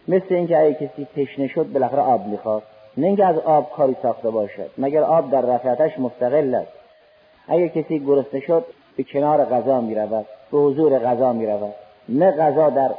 مثل 0.07 0.25
اینکه 0.29 0.57
اگه 0.57 0.73
کسی 0.73 1.07
تشنه 1.15 1.47
شد 1.47 1.71
بالاخره 1.73 2.01
آب 2.01 2.27
می‌خواد. 2.27 2.63
نه 2.97 3.07
اینکه 3.07 3.25
از 3.25 3.37
آب 3.37 3.71
کاری 3.71 3.95
ساخته 4.01 4.29
باشد 4.29 4.69
مگر 4.77 5.01
آب 5.01 5.31
در 5.31 5.41
رفعتش 5.41 5.99
مستقل 5.99 6.55
است. 6.55 6.71
اگر 7.47 7.67
کسی 7.67 7.99
گرسنه 7.99 8.39
شد 8.39 8.65
به 8.97 9.03
کنار 9.03 9.45
غذا 9.45 9.81
می 9.81 9.95
رود 9.95 10.25
به 10.51 10.57
حضور 10.57 10.99
غذا 10.99 11.33
می 11.33 11.47
رود 11.47 11.73
نه 12.09 12.31
غذا 12.31 12.69
در 12.69 12.91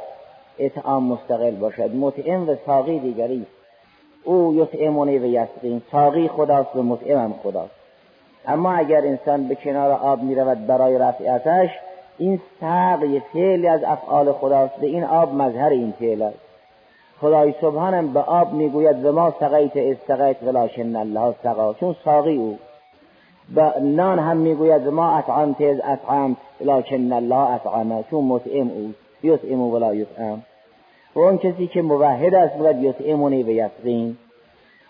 اطعام 0.59 1.03
مستقل 1.03 1.51
باشد. 1.51 1.95
مطعم 1.95 2.49
و 2.49 2.55
ساقی 2.65 2.99
دیگری. 2.99 3.45
او 4.23 4.53
یطعمونی 4.55 5.17
و 5.17 5.25
یسقین. 5.25 5.81
ساقی 5.91 6.27
خداست 6.27 6.75
و 6.75 6.83
مطعمم 6.83 7.33
خداست. 7.43 7.71
اما 8.47 8.73
اگر 8.73 8.97
انسان 8.97 9.47
به 9.47 9.55
کنار 9.55 9.91
آب 9.91 10.21
می 10.21 10.35
رود 10.35 10.67
برای 10.67 10.97
رفعتش 10.97 11.69
این 12.17 12.41
سقی 12.61 13.21
فعلی 13.33 13.67
از 13.67 13.83
افعال 13.83 14.31
خداست 14.31 14.75
به 14.75 14.87
این 14.87 15.03
آب 15.03 15.33
مظهر 15.33 15.69
این 15.69 15.93
فعل 15.99 16.21
است. 16.21 16.39
خدای 17.21 17.53
سبحانم 17.61 18.13
به 18.13 18.19
آب 18.19 18.53
می‌گوید 18.53 19.05
و 19.05 19.11
ما 19.11 19.33
سقیت 19.39 19.71
استقیت 19.75 20.43
ولاشن 20.43 20.95
الله 20.95 21.35
سقا. 21.43 21.73
چون 21.73 21.95
ساقی 22.05 22.37
او. 22.37 22.57
و 23.55 23.71
نان 23.81 24.19
هم 24.19 24.37
می‌گوید 24.37 24.87
ما 24.87 25.17
اطعام 25.17 25.53
تیز 25.53 25.77
اطعام 25.83 26.37
لکن 26.61 27.13
الله 27.13 27.49
اطعامه 27.49 28.03
چون 28.11 28.23
مطعم 28.23 28.69
او 28.69 28.93
یطعم 29.23 29.61
ولا 29.61 29.95
یطعم. 29.95 30.43
و 31.15 31.19
اون 31.19 31.37
کسی 31.37 31.67
که 31.67 31.81
موحد 31.81 32.35
است 32.35 32.55
میگد 32.55 32.83
یطعمونی 32.83 33.43
و 33.43 33.49
یسقین 33.49 34.17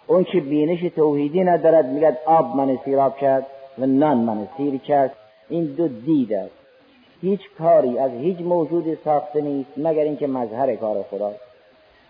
اون 0.07 0.24
که 0.24 0.39
بینش 0.39 0.81
توحیدی 0.81 1.43
ندارد 1.43 1.86
میگد 1.86 2.17
آب 2.25 2.55
من 2.55 2.77
سیراب 2.86 3.17
کرد 3.17 3.45
و 3.79 3.86
نان 3.86 4.17
من 4.17 4.48
سیر 4.57 4.77
کرد. 4.77 5.12
این 5.50 5.65
دو 5.65 5.88
دید 5.88 6.33
است. 6.33 6.51
هیچ 7.22 7.39
کاری 7.60 8.00
از 8.00 8.12
هیچ 8.12 8.41
موجود 8.41 8.98
ساخته 9.05 9.41
نیست 9.41 9.69
مگر 9.77 10.03
اینکه 10.03 10.27
مظهر 10.27 10.75
کار 10.75 11.03
خداست 11.12 11.39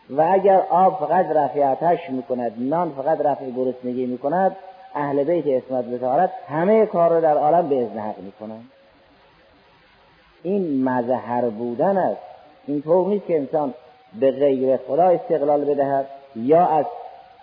و 0.09 0.27
اگر 0.31 0.61
آب 0.69 0.99
فقط 0.99 1.25
رفع 1.25 1.63
آتش 1.71 2.09
می‌کند 2.09 2.51
نان 2.57 2.91
فقط 2.97 3.21
رفع 3.21 3.49
گرسنگی 3.49 4.05
می‌کند 4.05 4.55
اهل 4.95 5.23
بیت 5.23 5.63
اسمت 5.63 5.85
بتارت 5.85 6.31
همه 6.47 6.85
کار 6.85 7.15
رو 7.15 7.21
در 7.21 7.37
عالم 7.37 7.69
به 7.69 7.81
ازن 7.81 7.99
حق 7.99 8.19
می‌کنن. 8.19 8.59
این 10.43 10.83
مظهر 10.83 11.49
بودن 11.49 11.97
است. 11.97 12.21
این 12.67 12.81
طور 12.81 13.07
نیست 13.07 13.25
که 13.25 13.37
انسان 13.37 13.73
به 14.19 14.31
غیر 14.31 14.77
خدا 14.77 15.03
استقلال 15.03 15.65
بدهد 15.65 16.05
یا 16.35 16.65
از 16.65 16.85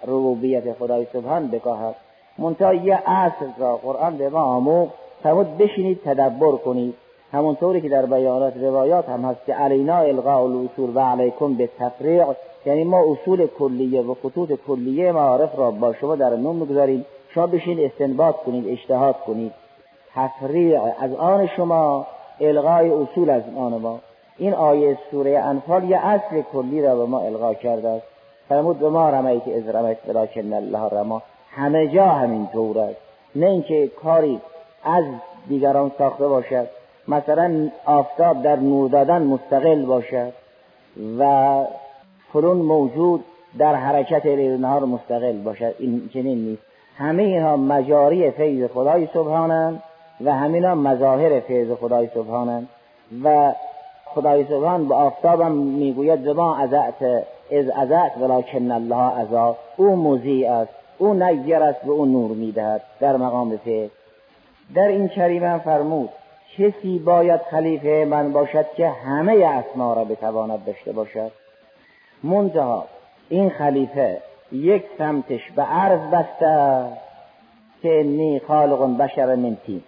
ربوبیت 0.06 0.72
خدای 0.72 1.06
سبحان 1.12 1.48
بکاهد. 1.48 1.94
منتها 2.38 2.74
یه 2.74 3.02
اصل 3.06 3.46
را 3.58 3.76
قرآن 3.76 4.16
به 4.16 4.28
ما 4.28 4.42
آموخت 4.42 4.94
فرمود 5.22 5.58
بشینید 5.58 6.00
تدبر 6.04 6.52
کنید. 6.52 6.94
همونطوری 7.32 7.80
که 7.80 7.88
در 7.88 8.06
بیانات 8.06 8.56
روایات 8.56 9.08
هم 9.08 9.24
هست 9.24 9.46
که 9.46 9.54
علینا 9.54 9.98
القاء 9.98 10.42
الاصول 10.44 10.90
و 10.94 11.00
علیکم 11.00 11.54
به 11.54 11.68
تفریع 11.78 12.24
یعنی 12.66 12.84
ما 12.84 13.04
اصول 13.12 13.46
کلیه 13.46 14.02
و 14.02 14.14
خطوط 14.14 14.52
کلیه 14.68 15.12
معارف 15.12 15.58
را 15.58 15.70
با 15.70 15.92
شما 15.92 16.16
در 16.16 16.36
نوم 16.36 16.56
می‌گذاریم. 16.56 17.06
شما 17.34 17.46
بشین 17.46 17.84
استنباط 17.84 18.36
کنید 18.36 18.68
اجتهاد 18.68 19.20
کنید. 19.20 19.52
تفریع 20.14 20.80
از 20.98 21.14
آن 21.14 21.46
شما 21.46 22.06
الغای 22.40 22.90
اصول 22.90 23.30
از 23.30 23.42
آن 23.56 23.72
ما. 23.72 24.00
این 24.38 24.54
آیه 24.54 24.98
سوره 25.10 25.38
انفال 25.38 25.90
یه 25.90 26.06
اصل 26.06 26.42
کلی 26.52 26.82
را 26.82 26.96
به 26.96 27.06
ما 27.06 27.20
الغا 27.20 27.54
کرده 27.54 27.88
است. 27.88 28.06
فرمود 28.48 28.78
به 28.78 28.88
ما 28.88 29.10
رمیت 29.10 29.48
از 29.48 29.74
رمیت 29.74 29.98
بلاکن 30.06 30.52
الله 30.52 30.88
رما. 30.88 31.22
همه 31.50 31.88
جا 31.88 32.06
همین 32.06 32.46
طور 32.52 32.78
است. 32.78 33.00
نه 33.34 33.46
اینکه 33.46 33.88
کاری 33.88 34.40
از 34.84 35.04
دیگران 35.48 35.92
ساخته 35.98 36.28
باشد. 36.28 36.68
مثلا 37.08 37.70
آفتاب 37.84 38.42
در 38.42 38.56
نور 38.56 38.90
دادن 38.90 39.22
مستقل 39.22 39.84
باشد 39.84 40.32
و 41.18 41.64
فلون 42.32 42.56
موجود 42.56 43.24
در 43.58 43.74
حرکت 43.74 44.26
نهار 44.26 44.84
مستقل 44.84 45.38
باشد. 45.42 45.74
این 45.78 46.10
چنین 46.14 46.38
نیست. 46.38 46.69
همه 47.00 47.22
اینها 47.22 47.56
مجاری 47.56 48.30
فیض 48.30 48.70
خدای 48.70 49.06
سبحانند 49.06 49.82
و 50.24 50.32
همینا 50.32 50.74
مظاهر 50.74 51.40
فیض 51.40 51.72
خدای 51.72 52.08
سبحانند 52.14 52.68
و 53.24 53.52
خدای 54.04 54.44
سبحان 54.44 54.88
به 54.88 54.94
آفتابم 54.94 55.52
می‌گوید 55.52 56.24
زما 56.24 56.56
ازعت 56.56 57.02
از 57.52 57.68
ازعت 57.76 58.18
ولکن 58.18 58.70
الله 58.70 59.18
ازا 59.18 59.56
او 59.76 59.96
موزی 59.96 60.44
است 60.44 60.72
او 60.98 61.14
نیر 61.14 61.62
است 61.62 61.84
و 61.84 61.90
او 61.90 62.06
نور 62.06 62.30
می‌دهد. 62.30 62.82
در 63.00 63.16
مقام 63.16 63.56
فیض. 63.56 63.90
در 64.74 64.88
این 64.88 65.08
کریمه 65.08 65.58
فرمود 65.58 66.10
کسی 66.58 66.98
باید 66.98 67.40
خلیفه 67.50 68.06
من 68.10 68.32
باشد 68.32 68.66
که 68.76 68.88
همه 68.88 69.32
اسما 69.32 69.94
را 69.94 70.04
بتواند 70.04 70.64
داشته 70.64 70.92
باشد. 70.92 71.30
منتها 72.22 72.84
این 73.28 73.50
خلیفه 73.50 74.18
یک 74.52 74.84
سمتش 74.98 75.50
به 75.56 75.62
عرض 75.62 76.00
بسته 76.00 76.84
که 77.82 78.00
انی 78.00 78.40
خالق 78.48 78.96
بشر 78.96 79.34
من 79.34 79.56
تین 79.66 79.82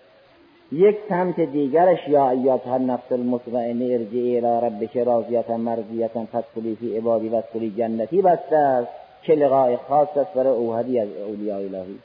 یک 0.72 0.96
سمت 1.08 1.40
دیگرش 1.40 2.08
یا 2.08 2.30
ایات 2.30 2.66
نفس 2.66 3.12
المطمئنه 3.12 3.84
ارجعی 3.84 4.38
الى 4.38 4.66
ربک 4.66 4.96
راضیتا 4.96 5.56
مرضیتا 5.56 6.24
فدخلی 6.32 6.76
فی 6.76 6.96
عبادی 6.96 7.28
وادخلی 7.28 7.70
جنتی 7.78 8.22
بسته 8.22 8.56
است 8.56 8.88
که 9.22 9.34
لقای 9.34 9.76
خاص 9.76 10.16
است 10.16 10.34
برای 10.34 10.56
اوهدی 10.56 11.00
از 11.00 11.08
اولیاء 11.28 11.58
الهی. 11.58 11.98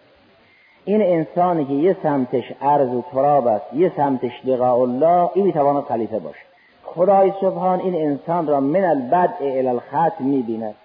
این 0.85 1.01
انسانی 1.01 1.65
که 1.65 1.73
یه 1.73 1.97
سمتش 2.03 2.43
عرض 2.61 2.89
و 2.89 3.03
تراب 3.11 3.47
است 3.47 3.73
یه 3.73 3.91
سمتش 3.97 4.31
لقاء 4.45 4.79
الله 4.79 5.29
این 5.33 5.45
می‌تواند 5.45 5.83
خلیفه 5.83 6.19
باشه. 6.19 6.39
خدای 6.83 7.33
سبحان 7.41 7.79
این 7.79 7.95
انسان 7.95 8.47
را 8.47 8.59
من 8.59 8.83
البدء 8.83 9.59
الى 9.59 9.67
الختم 9.67 10.23
می‌بیند. 10.23 10.75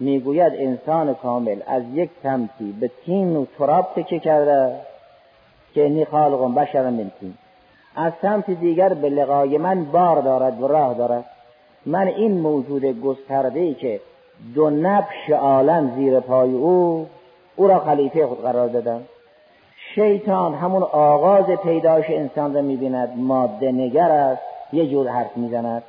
می‌گوید 0.00 0.52
انسان 0.56 1.14
کامل 1.14 1.60
از 1.66 1.82
یک 1.92 2.10
سمتی 2.22 2.72
به 2.80 2.90
تین 3.04 3.36
و 3.36 3.44
تراب 3.58 3.88
تکه 3.96 4.18
کرده 4.18 4.76
که 5.74 5.86
انی 5.86 6.04
خالق 6.04 6.54
بشر 6.54 6.90
من 6.90 7.10
تین 7.20 7.34
از 7.96 8.12
سمت 8.22 8.50
دیگر 8.50 8.94
به 8.94 9.08
لقای 9.08 9.58
من 9.58 9.84
بار 9.84 10.20
دارد 10.20 10.62
و 10.62 10.68
راه 10.68 10.94
دارد. 10.94 11.24
من 11.86 12.06
این 12.06 12.40
موجود 12.40 13.00
گسترده 13.00 13.60
ای 13.60 13.74
که 13.74 14.00
دو 14.54 14.70
نبش 14.70 15.30
عالم 15.30 15.92
زیر 15.96 16.20
پای 16.20 16.52
او 16.52 17.06
او 17.56 17.68
را 17.68 17.78
خلیفه 17.78 18.26
خود 18.26 18.42
قرار 18.42 18.68
دادم. 18.68 19.02
شیطان 19.94 20.54
همون 20.54 20.82
آغاز 20.82 21.46
پیدایش 21.46 22.06
انسان 22.08 22.54
را 22.54 22.62
می‌بیند. 22.62 23.12
ماده 23.16 23.72
نگر 23.72 24.10
است 24.10 24.42
یه 24.72 24.86
جور 24.86 25.08
حرف 25.08 25.36
می‌زند. 25.36 25.82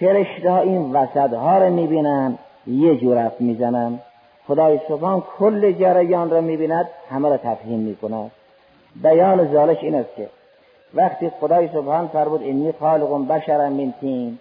فرشته 0.00 0.50
ها 0.50 0.58
این 0.60 0.92
وسط 0.92 1.32
ها 1.32 1.68
می‌بینند. 1.68 2.38
یه 2.66 2.96
جور 2.96 3.18
حرف 3.22 3.40
می‌زنند 3.40 4.02
خدای 4.48 4.80
سبحان 4.88 5.22
کل 5.38 5.72
جریان 5.72 6.30
را 6.30 6.40
می‌بیند 6.40 6.88
همه 7.10 7.28
را 7.28 7.36
تفهیم 7.36 7.78
می‌کند. 7.78 8.30
بیان 9.02 9.52
زالش 9.52 9.78
این 9.82 9.94
است 9.94 10.16
که 10.16 10.28
وقتی 10.94 11.30
خدای 11.40 11.68
سبحان 11.68 12.08
فرمود 12.08 12.42
انی 12.42 12.72
خالق 12.72 13.28
بشر 13.28 13.68
من 13.68 13.94
تین. 14.00 14.38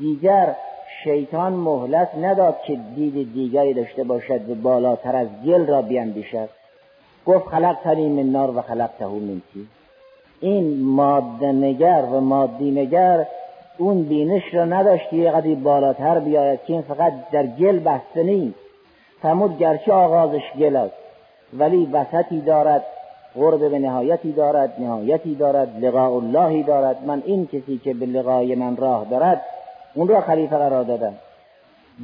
دیگر 0.00 0.56
شیطان 1.04 1.52
مهلت 1.52 2.14
نداد 2.14 2.56
که 2.66 2.78
دید 2.94 3.34
دیگری 3.34 3.74
داشته 3.74 4.04
باشد 4.04 4.50
و 4.50 4.54
بالاتر 4.54 5.16
از 5.16 5.28
گل 5.46 5.66
را 5.66 5.82
بیندیشد. 5.82 6.48
گفت 7.26 7.48
خلقتنی 7.48 8.08
من 8.08 8.30
نار 8.30 8.56
و 8.56 8.62
خلقته 8.62 9.06
من 9.06 9.42
تین. 9.52 9.66
این 10.40 10.82
ماده 10.82 11.52
نگر 11.52 12.04
و 12.12 12.20
مادی 12.20 12.70
نگر 12.70 13.26
اون 13.78 14.02
بینش 14.02 14.54
را 14.54 14.64
نداشت 14.64 15.10
که 15.10 15.16
یه 15.16 15.54
بالاتر 15.54 16.18
بیاید 16.18 16.60
که 16.66 16.72
این 16.72 16.82
فقط 16.82 17.12
در 17.32 17.46
گل 17.46 17.78
بسته 17.78 18.22
نیست. 18.22 18.58
فرمود 19.22 19.58
گرچه 19.58 19.92
آغازش 19.92 20.42
گل 20.58 20.76
است 20.76 20.94
ولی 21.52 21.86
وسطی 21.86 22.40
دارد 22.40 22.84
قرب 23.34 23.70
به 23.70 23.78
نهایتی 23.78 24.32
دارد 24.32 24.74
نهایتی 24.78 25.34
دارد 25.34 25.84
لقاء 25.84 26.16
اللهی 26.16 26.62
دارد. 26.62 27.04
من 27.04 27.22
این 27.26 27.46
کسی 27.46 27.80
که 27.84 27.94
به 27.94 28.06
لقای 28.06 28.54
من 28.54 28.76
راه 28.76 29.04
دارد 29.04 29.42
اون 29.94 30.08
را 30.08 30.20
خلیفه 30.20 30.56
قرار 30.56 30.84
دادم. 30.84 31.14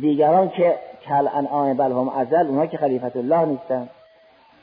دیگران 0.01 0.49
که 0.49 0.75
کل 1.09 1.29
انعام 1.35 1.75
بل 1.75 1.93
هم 1.93 2.09
ازل 2.09 2.47
اونها 2.47 2.67
که 2.67 2.77
خلیفت 2.77 3.17
الله 3.17 3.45
نیستن. 3.45 3.89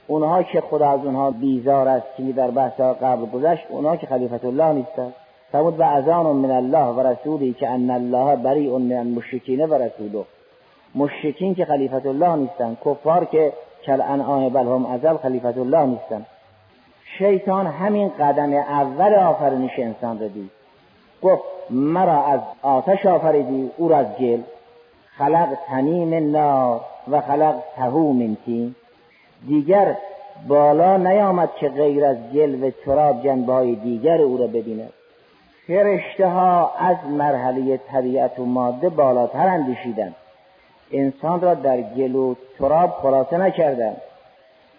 اونها 0.08 0.44
که 0.44 0.62
خدا 0.62 0.90
از 0.90 1.06
اونها 1.06 1.32
بیزار 1.32 1.88
است 1.88 2.08
که 2.18 2.24
در 2.24 2.52
بحث 2.52 2.80
قبل 2.80 3.26
گذشت 3.26 3.64
اونها 3.70 3.98
که 3.98 4.08
خلیفت 4.08 4.46
الله 4.46 4.74
نیستن. 4.74 5.14
فرمود 5.52 5.80
و 5.80 5.84
ازان 5.84 6.26
من 6.26 6.52
الله 6.52 6.86
و 6.86 7.08
رسولی 7.08 7.54
که 7.54 7.70
ان 7.70 7.90
الله 7.90 8.36
بریء 8.36 8.78
من 8.78 8.98
المشرکین 8.98 9.66
و 9.66 9.74
رسوله. 9.74 10.26
مشرکین 10.96 11.56
که 11.56 11.66
خلیفت 11.66 12.06
الله 12.06 12.36
نیستن. 12.36 12.78
کفار 12.86 13.26
که 13.26 13.54
کل 13.86 14.02
انعام 14.02 14.50
بل 14.50 14.66
هم 14.68 14.86
ازل 14.86 15.18
خلیفت 15.18 15.58
الله 15.58 15.86
نیستن. 15.86 16.26
شیطان 17.18 17.68
همین 17.68 18.12
قدم 18.20 18.54
اول 18.54 19.14
آفرینش 19.16 19.80
انسان 19.80 20.20
را 20.20 20.28
دید. 20.28 20.52
گفت 21.22 21.44
مرا 21.70 22.24
از 22.24 22.40
آتش 22.62 23.06
آفریدی 23.06 23.72
او 23.78 23.88
را 23.88 23.98
از 23.98 24.08
گل. 24.20 24.42
خلق 25.18 25.58
تنیم 25.68 26.32
نار 26.32 26.82
و 27.12 27.22
خلق 27.22 27.56
تهو 27.76 28.14
من 28.14 28.38
دیگر 29.48 29.98
بالا 30.48 30.98
نیامد 30.98 31.50
که 31.60 31.70
غیر 31.70 32.06
از 32.06 32.18
گل 32.34 32.64
و 32.64 32.72
تراب 32.86 33.24
جنبه 33.24 33.54
های 33.54 33.76
دیگر 33.76 34.22
او 34.22 34.38
را 34.38 34.48
ببیند. 34.48 34.94
فرشته 35.72 36.28
ها 36.28 36.72
از 36.78 36.98
مرحله 37.10 37.78
طبیعت 37.78 38.40
و 38.40 38.46
ماده 38.46 38.90
بالاتر 38.90 39.48
اندیشیدند. 39.48 40.16
انسان 40.92 41.42
را 41.42 41.54
در 41.54 41.82
گل 41.82 42.16
و 42.16 42.36
تراب 42.60 42.90
خلاصه 42.90 43.38
نکردند. 43.38 43.98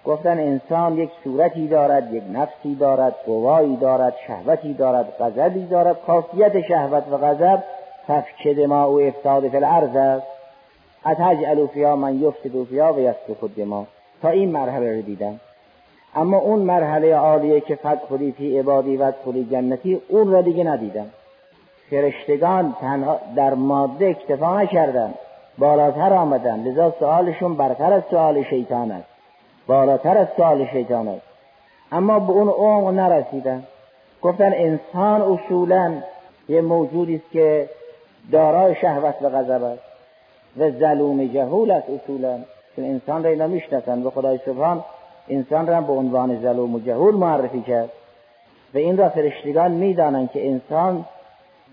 گفتن 0.04 0.38
انسان 0.38 0.98
یک 0.98 1.10
صورتی 1.24 1.68
دارد 1.68 2.14
یک 2.14 2.22
نفسی 2.32 2.74
دارد 2.74 3.14
قوایی 3.26 3.76
دارد 3.76 4.14
شهوتی 4.26 4.74
دارد 4.74 5.06
غضبی 5.20 5.66
دارد 5.66 5.96
خاصیت 6.06 6.60
شهوت 6.60 7.04
و 7.10 7.16
غضب 7.16 7.62
تفک 8.08 8.48
دماء 8.48 8.88
و 8.88 9.00
افتاد 9.00 9.48
فی 9.48 9.56
الارض 9.56 9.96
است. 9.96 10.26
اتجعل 11.06 11.66
فیها 11.66 11.96
من 11.96 12.20
یفسد 12.20 12.64
فیها 12.64 12.92
و 12.92 12.98
یسفک 12.98 13.44
الدماء 13.44 13.84
تا 14.22 14.28
این 14.28 14.50
مرحله 14.50 14.96
رو 14.96 15.02
دیدم. 15.02 15.40
اما 16.14 16.36
اون 16.36 16.58
مرحله 16.58 17.14
عالیه 17.14 17.60
که 17.60 17.74
فدخلی 17.74 18.32
فی 18.32 18.58
عبادی 18.58 18.96
و 18.96 19.12
خلی 19.24 19.44
جنتی 19.50 20.02
اون 20.08 20.32
را 20.32 20.42
دیگه 20.42 20.64
ندیدم. 20.64 21.06
فرشتگان 21.90 22.76
تنها 22.80 23.20
در 23.36 23.54
ماده 23.54 24.06
اکتفا 24.06 24.60
نکردن. 24.60 25.14
بالاتر 25.58 26.12
آمدن. 26.12 26.62
لذا 26.62 26.94
سوالشون 26.98 27.54
برتر 27.54 27.92
از 27.92 28.02
سوال 28.10 28.42
شیطان 28.42 28.90
است. 28.90 29.08
بالاتر 29.66 30.18
از 30.18 30.26
سوال 30.36 30.66
شیطان 30.66 31.08
است. 31.08 31.22
اما 31.92 32.18
به 32.18 32.32
اون 32.32 32.48
عمق 32.48 32.94
نرسیدن. 32.94 33.62
گفتن 34.22 34.52
انسان 34.54 35.22
اصولا 35.22 35.94
یه 36.48 36.60
موجودی 36.60 37.16
است 37.16 37.30
که 37.32 37.68
دارای 38.32 38.74
شهوت 38.74 39.14
و 39.22 39.28
غضب 39.28 39.62
است 39.62 39.82
و 40.58 40.70
ظلوم 40.70 41.26
جهول 41.26 41.70
است 41.70 41.90
اصولا. 41.90 42.38
چون 42.76 42.84
انسان 42.84 43.24
را 43.24 43.30
اینا 43.30 43.46
می‌شناسن. 43.46 44.02
و 44.02 44.10
خدای 44.10 44.38
سبحان 44.46 44.84
انسان 45.34 45.66
را 45.66 45.80
به 45.80 45.92
عنوان 45.92 46.42
ظلوم 46.42 46.74
و 46.74 46.80
جهول 46.80 47.14
معرفی 47.14 47.60
کرد 47.60 47.90
و 48.74 48.78
این 48.78 48.96
را 48.96 49.08
فرشتگان 49.08 49.70
می‌دانند 49.70 50.30
که 50.30 50.48
انسان 50.48 51.04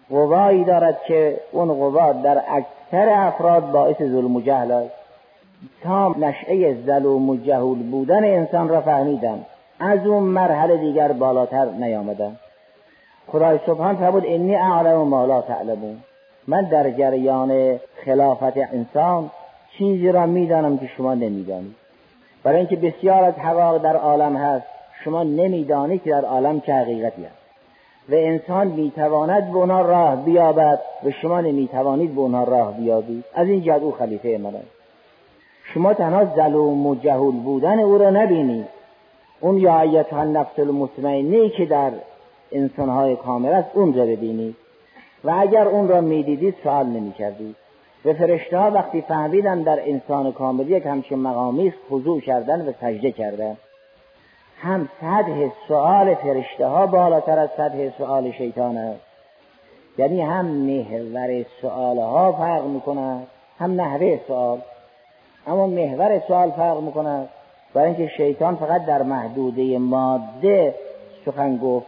قوایی 0.09 0.63
دارد 0.63 1.03
که 1.07 1.39
اون 1.51 1.73
قوا 1.73 2.13
در 2.13 2.41
اکثر 2.47 3.09
افراد 3.09 3.71
باعث 3.71 3.97
ظلم 3.97 4.35
و 4.35 4.41
جهل 4.41 4.71
است. 4.71 4.93
تا 5.83 6.09
نشعه 6.09 6.83
ظلوم 6.85 7.29
و 7.29 7.35
جهول 7.35 7.89
بودن 7.91 8.23
انسان 8.23 8.69
را 8.69 8.81
فهمیدن 8.81 9.45
از 9.79 10.07
اون 10.07 10.23
مرحله 10.23 10.77
دیگر 10.77 11.11
بالاتر 11.11 11.65
نیامدن 11.65 12.35
خدای 13.27 13.59
سبحان 13.65 13.95
فرمود 13.95 14.23
انی 14.25 14.55
اعلم 14.55 14.97
ما 14.97 15.25
لا 15.25 15.41
تعلمون. 15.41 15.97
من 16.47 16.61
در 16.61 16.91
جریان 16.91 17.79
خلافت 18.05 18.57
انسان 18.57 19.31
چیزی 19.77 20.11
را 20.11 20.25
می‌دانم 20.25 20.77
که 20.77 20.87
شما 20.87 21.13
نمی‌دانید. 21.13 21.75
برای 22.43 22.57
اینکه 22.57 22.75
بسیار 22.75 23.23
از 23.23 23.33
حقایق 23.33 23.81
در 23.81 23.95
عالم 23.95 24.37
هست 24.37 24.65
شما 25.03 25.23
نمی‌دانید 25.23 26.03
که 26.03 26.09
در 26.09 26.25
عالم 26.25 26.61
چه 26.61 26.73
حقیقتی 26.73 27.25
است 27.25 27.35
و 28.09 28.15
انسان 28.15 28.67
می‌تواند 28.67 29.51
به 29.51 29.57
اونها 29.57 29.81
راه 29.81 30.15
بیابد 30.15 30.79
و 31.03 31.11
شما 31.11 31.41
نمی‌توانید 31.41 32.15
به 32.15 32.21
اونها 32.21 32.43
راه 32.43 32.77
بیابید. 32.77 33.25
از 33.33 33.47
این 33.47 33.63
جد 33.63 33.83
او 33.83 33.91
خلیفه 33.91 34.37
من 34.37 34.53
شما 35.73 35.93
تنها 35.93 36.35
ظلوم 36.35 36.87
و 36.87 36.95
جهول 36.95 37.35
بودن 37.35 37.79
او 37.79 37.97
را 37.97 38.09
نبینید. 38.09 38.65
اون 39.39 39.57
یا 39.57 39.79
ایتها 39.79 40.19
النفس 40.21 40.59
المطمئنه 40.59 41.49
که 41.49 41.65
در 41.65 41.91
انسانهای 42.51 43.15
کامل 43.15 43.49
است 43.49 43.69
اون 43.73 43.93
را 43.93 44.05
ببینید. 44.05 44.55
و 45.23 45.33
اگر 45.39 45.67
اون 45.67 45.87
را 45.87 46.01
می‌دیدید 46.01 46.55
سوال 46.63 46.85
نمی‌کردید. 46.85 47.55
و 48.05 48.13
فرشته 48.13 48.57
ها 48.57 48.71
وقتی 48.71 49.01
فهمیدن 49.01 49.61
در 49.61 49.79
انسان 49.89 50.31
کامل 50.31 50.69
یک 50.69 50.85
همچین 50.85 51.19
مقامی 51.19 51.67
است 51.67 51.77
خضوع 51.89 52.21
کردن 52.21 52.67
و 52.67 52.71
سجده 52.81 53.11
کردن. 53.11 53.57
هم 54.61 54.89
سطح 55.01 55.49
سؤال 55.67 56.15
فرشته 56.15 56.67
ها 56.67 56.87
بالاتر 56.87 57.39
از 57.39 57.49
سطح 57.57 57.89
سؤال 57.97 58.31
شیطان 58.31 58.77
است. 58.77 58.99
یعنی 59.97 60.21
هم 60.21 60.45
محور 60.45 61.45
سؤال 61.61 61.97
ها 61.97 62.31
فرق 62.31 62.65
می‌کنه 62.65 63.19
هم 63.59 63.81
نحوه 63.81 64.19
سؤال. 64.27 64.61
اما 65.47 65.67
محور 65.67 66.21
سؤال 66.27 66.51
فرق 66.51 66.81
می‌کنه 66.81 67.27
برای 67.73 67.87
اینکه 67.87 68.07
شیطان 68.07 68.55
فقط 68.55 68.85
در 68.85 69.03
محدوده 69.03 69.77
ماده 69.77 70.75
سخن 71.25 71.57
گفت 71.57 71.85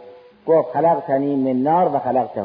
گفت 0.47 0.71
خلقتنی 0.73 1.35
من 1.35 1.61
نار 1.61 1.95
و 1.95 1.99
خلقته 1.99 2.41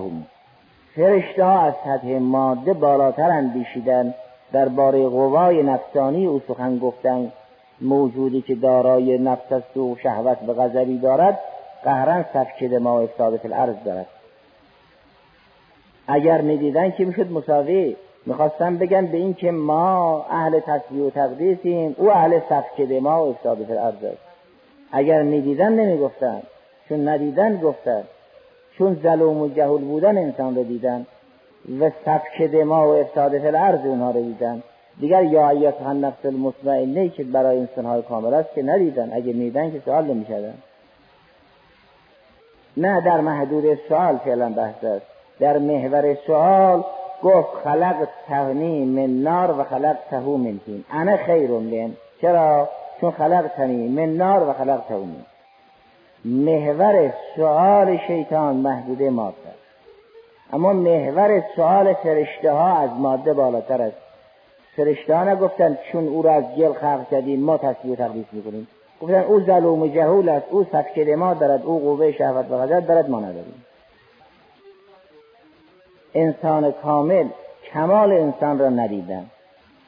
فرشته 0.97 1.45
ها 1.45 1.61
از 1.61 1.75
سطح 1.85 2.19
ماده 2.19 2.73
بالاتر 2.73 3.31
اندیشیدن 3.31 4.15
درباره 4.53 5.09
قوای 5.09 5.63
نفسانی 5.63 6.27
او 6.27 6.41
سخن 6.49 6.79
گفتن 6.79 7.33
موجودی 7.81 8.43
که 8.43 8.55
دارای 8.55 9.19
نفس 9.19 9.53
است 9.53 9.77
و 9.77 9.97
شهوت 10.03 10.39
به 10.39 10.53
غضبی 10.53 10.99
دارد 10.99 11.39
قهرن 11.85 12.25
سفک 12.35 12.63
ما 12.63 13.01
افتاده 13.01 13.37
فی 13.37 13.49
الارض 13.49 13.75
دارد. 13.85 14.07
اگر 16.09 16.41
می‌دیدن 16.41 16.91
که 16.91 17.05
می‌شد 17.05 17.33
مساوی 17.33 17.97
می‌خواستن 18.27 18.77
بگن 18.77 19.07
به 19.07 19.17
این 19.17 19.35
که 19.35 19.51
ما 19.51 20.27
اهل 20.31 20.61
تصویه 20.61 21.05
و 21.05 21.11
تقدیسیم 21.11 21.95
او 21.99 22.11
اهل 22.11 22.41
سفک 22.49 22.81
ما 23.03 23.25
و 23.25 23.31
افتاده 23.31 23.65
فی 23.65 23.73
الارض 23.73 24.05
است. 24.05 24.19
اگر 24.93 25.23
می‌دیدن 25.23 25.73
نمی‌گفتن 25.73 26.43
چون 26.89 27.09
ندیدن 27.09 27.61
گفتن 27.61 28.05
چون 28.79 29.01
ظلوم 29.03 29.41
و 29.41 29.49
جهول 29.49 29.81
بودن 29.81 30.19
انسان 30.19 30.57
رو 30.57 30.65
دیدن 30.65 31.07
و 31.81 31.91
سفک 32.05 32.43
دما 32.43 32.89
و 32.89 32.91
افتاد 32.91 33.39
فی 33.39 33.47
الارض 33.47 33.87
اونها 33.87 34.11
رو 34.11 34.23
دیدن. 34.23 34.62
دیگر 35.01 35.23
یا 35.23 35.49
ایت 35.49 35.83
نفس 35.83 36.25
المطمئنه 36.25 37.09
که 37.09 37.25
برای 37.25 37.59
انسانهای 37.59 38.03
کامل 38.03 38.35
است 38.35 38.55
که 38.55 38.62
ندیدن. 38.62 39.11
اگه 39.12 39.33
میدن 39.33 39.71
که 39.71 39.81
سوال 39.85 40.05
نمی‌کردن. 40.05 40.55
نه 42.77 43.01
در 43.01 43.21
محدود 43.21 43.79
سوال 43.89 44.17
فعلا 44.17 44.49
بحث 44.49 44.85
است. 44.85 45.07
در 45.41 45.59
محور 45.59 46.15
سوال 46.27 46.85
گفت 47.23 47.49
خلق 47.65 48.09
تهنی 48.29 48.85
من 48.85 49.23
نار 49.23 49.61
و 49.61 49.65
خلق 49.65 49.97
تهو 50.11 50.37
من 50.37 50.61
تین. 50.67 50.85
انا 50.91 51.17
خیر 51.17 51.51
من. 51.51 51.93
چرا؟ 52.21 52.69
چون 53.01 53.11
خلق 53.11 53.51
تنی 53.57 53.89
من 53.89 54.17
نار 54.17 54.49
و 54.49 54.53
خلق 54.53 54.81
تهو 54.89 55.05
من. 55.05 55.36
محور 56.27 57.12
سوال 57.37 57.99
شیطان 58.07 58.57
محدوده 58.57 59.11
ماده. 59.11 59.37
اما 60.53 60.73
محور 60.73 61.45
سوال 61.57 61.95
فرشته 61.95 62.53
ها 62.53 62.79
از 62.79 62.91
ماده 62.99 63.33
بالاتر 63.33 63.83
است. 63.83 63.97
فرشته 64.77 65.17
ها 65.17 65.25
نگفتن 65.25 65.79
چون 65.93 66.09
او 66.09 66.23
را 66.23 66.33
از 66.33 66.45
گل 66.59 66.73
خلق 66.73 67.09
کردیم 67.11 67.41
ما 67.41 67.59
تصویر 67.59 67.93
و 67.93 67.97
تقدیس 67.97 68.27
می‌کنیم. 68.33 68.69
گفتن 69.03 69.21
او 69.21 69.41
ظلوم 69.41 69.87
جهول 69.87 70.29
است 70.29 70.47
او 70.51 70.65
سفکر 70.65 71.15
ما 71.15 71.35
دارد 71.35 71.62
او 71.67 71.79
قوه 71.81 72.12
شهوت 72.12 72.51
و 72.51 72.59
غضب 72.59 72.87
دارد 72.87 73.11
ما 73.11 73.21
نداریم. 73.21 73.65
انسان 76.15 76.73
کامل 76.73 77.29
کمال 77.73 78.12
انسان 78.12 78.59
را 78.59 78.69
ندیدن. 78.69 79.27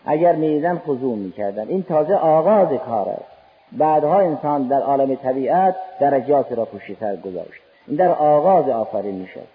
اگر 0.04 0.32
می‌دیدن 0.32 0.78
خضوع 0.78 1.16
می‌کردن. 1.16 1.68
این 1.68 1.82
تازه 1.82 2.14
آغاز 2.14 2.68
کار 2.68 3.08
است. 3.08 3.37
بعدها 3.72 4.18
انسان 4.18 4.68
در 4.68 4.80
عالم 4.80 5.14
طبیعت 5.14 5.76
درجات 6.00 6.52
را 6.52 6.64
پوشیتر 6.64 7.16
گذاشت. 7.16 7.62
این 7.86 7.96
در 7.96 8.12
آغاز 8.12 8.68
آفرین 8.68 9.14
می‌شد. 9.14 9.46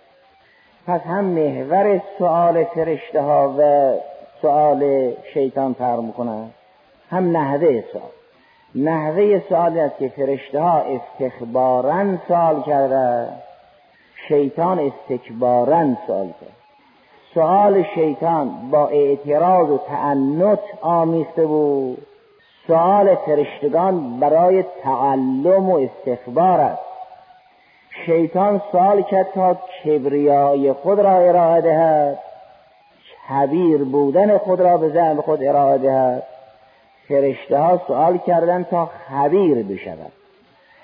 پس 0.88 1.02
هم 1.02 1.26
محور 1.26 2.02
سؤال 2.20 2.64
فرشته 2.64 3.22
ها 3.22 3.56
و 3.58 3.94
سؤال 4.42 5.12
شیطان 5.34 5.74
فرق 5.74 6.00
می‌کنن 6.00 6.50
هم 7.10 7.38
نحوه 7.38 7.84
سؤال. 7.94 8.12
نحوه 8.76 9.42
سؤال 9.50 9.80
است 9.80 9.98
که 9.98 10.10
فرشته 10.10 10.60
ها 10.62 10.82
استخبارا 10.82 12.18
سوال 12.28 12.62
کرده 12.62 13.28
شیطان 14.28 14.80
استکبارا 14.80 15.96
سوال 16.08 16.28
کرد. 16.28 16.54
سوال 17.34 17.84
شیطان 17.96 18.70
با 18.72 18.88
اعتراض 18.88 19.70
و 19.70 19.78
تعنت 19.78 20.60
آمیخته 20.82 21.46
بود. 21.46 22.08
سوال 22.68 23.16
فرشتگان 23.16 24.20
برای 24.20 24.64
تعلم 24.84 25.70
و 25.70 25.76
استخبار 25.76 26.60
است. 26.60 26.82
شیطان 28.06 28.62
سوال 28.72 29.02
کرد 29.02 29.32
تا 29.34 29.58
کبریای 29.84 30.74
خود 30.74 31.00
را 31.00 31.18
ارائه 31.18 31.62
دهد 31.62 32.20
حبیر 33.28 33.84
بودن 33.84 34.38
خود 34.38 34.62
را 34.62 34.78
به 34.78 34.90
زعم 34.90 35.22
خود 35.22 35.44
ارائه 35.44 35.78
دهد. 35.78 36.24
فرشته 37.08 37.58
ها 37.58 37.82
سوال 37.88 38.18
کردن 38.18 38.64
تا 38.64 38.86
خبیر 38.86 39.64
بشود. 39.64 40.12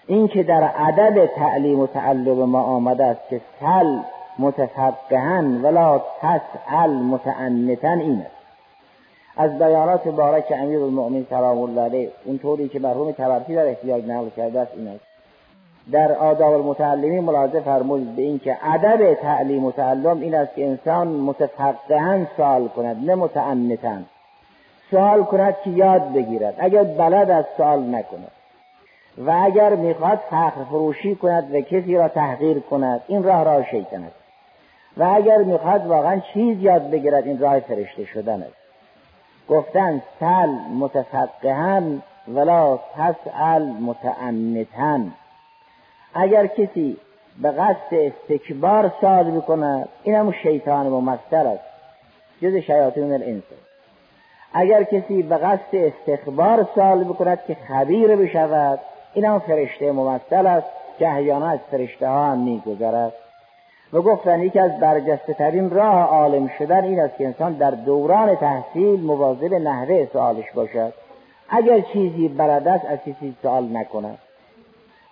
این 0.07 0.27
که 0.27 0.43
در 0.43 0.63
عدد 0.63 1.25
تعلیم 1.25 1.79
و 1.79 1.87
تعلم 1.87 2.49
ما 2.49 2.63
آمده 2.63 3.05
است 3.05 3.29
که 3.29 3.41
سل 3.59 3.99
متفقهن 4.39 5.61
ولا 5.61 6.01
تسأل 6.21 6.89
متعنتن 6.89 7.99
این 7.99 8.21
است. 8.25 8.38
از 9.39 9.57
بیانات 9.57 10.07
بارک 10.07 10.53
امیر 10.55 10.79
المؤمن 10.79 11.25
سلام 11.29 11.57
الله 11.57 11.81
علیه 11.81 12.11
اونطوری 12.25 12.69
که 12.69 12.79
مرحوم 12.79 13.11
تبرسی 13.11 13.55
در 13.55 13.65
احتیاج 13.65 14.05
نقل 14.05 14.29
کرده 14.37 14.59
است 14.59 14.71
این 14.75 14.87
است. 14.87 15.03
در 15.91 16.11
آداب 16.11 16.53
المتعلمی 16.53 17.19
ملاحظه 17.19 17.61
فرمود 17.61 18.15
به 18.15 18.21
اینکه 18.21 18.57
ادب 18.61 19.13
تعلیم 19.13 19.65
و 19.65 19.71
تعلم 19.71 20.21
این 20.21 20.35
است 20.35 20.55
که 20.55 20.65
انسان 20.65 21.07
متفقهن 21.07 22.27
سوال 22.37 22.67
کند 22.67 23.09
نه 23.09 23.15
متعنتن 23.15 24.05
سوال 24.91 25.23
کند 25.23 25.55
که 25.63 25.69
یاد 25.69 26.13
بگیرد. 26.13 26.55
اگر 26.57 26.83
بلد 26.83 27.31
از 27.31 27.45
سوال 27.57 27.79
نکند. 27.79 28.31
و 29.17 29.41
اگر 29.43 29.75
می‌خواد 29.75 30.19
فخر 30.29 30.63
فروشی 30.69 31.15
کند 31.15 31.55
و 31.55 31.61
کسی 31.61 31.95
را 31.95 32.07
تحقیر 32.07 32.59
کند 32.59 33.01
این 33.07 33.23
راه 33.23 33.43
راه 33.43 33.71
شیطان 33.71 34.03
است. 34.03 34.15
و 34.97 35.11
اگر 35.15 35.37
می‌خواد 35.37 35.87
واقعا 35.87 36.21
چیز 36.33 36.61
یاد 36.61 36.89
بگیرد 36.89 37.27
این 37.27 37.39
راه 37.39 37.59
فرشته 37.59 38.05
شدن 38.05 38.41
است. 38.41 38.58
گفتن 39.49 40.01
سل 40.19 40.49
متفقهن 40.79 42.01
ولا 42.27 42.79
تسأل 42.95 43.61
متعنتن 43.61 45.11
اگر 46.13 46.47
کسی 46.47 46.97
به 47.41 47.51
قصد 47.51 47.93
استکبار 47.93 48.91
سال 49.01 49.25
می‌کند 49.25 49.89
این 50.03 50.15
هم 50.15 50.31
شیطان 50.31 50.87
ممثل 50.87 51.47
است 51.47 51.63
جز 52.41 52.55
شیاطین 52.55 53.13
الانس. 53.13 53.43
اگر 54.53 54.83
کسی 54.83 55.23
به 55.23 55.37
قصد 55.37 55.75
استخبار 55.75 56.67
سال 56.75 57.03
بکند 57.03 57.39
که 57.47 57.57
خبیر 57.67 58.15
بشود 58.15 58.79
این 59.13 59.25
هم 59.25 59.39
فرشته 59.39 59.91
ممثل 59.91 60.47
است 60.47 60.67
که 60.99 61.09
احیانا 61.09 61.47
از 61.47 61.59
فرشته 61.71 62.07
ها 62.07 62.25
هم 62.25 62.37
میگذرد. 62.37 63.13
و 63.93 64.01
گفتن 64.01 64.41
یکی 64.41 64.59
از 64.59 64.79
برجسته 64.79 65.33
ترین 65.33 65.69
راه 65.69 66.01
عالم 66.01 66.47
شدن 66.59 66.83
این 66.83 66.99
است 66.99 67.17
که 67.17 67.25
انسان 67.25 67.53
در 67.53 67.71
دوران 67.71 68.35
تحصیل 68.35 68.99
مواظب 68.99 69.53
نحوه 69.53 70.07
سوالش 70.13 70.51
باشد. 70.55 70.93
اگر 71.49 71.79
چیزی 71.79 72.27
بلد 72.27 72.67
است 72.67 72.85
از 72.85 72.99
کسی 72.99 73.35
سوال 73.41 73.77
نکند. 73.77 74.17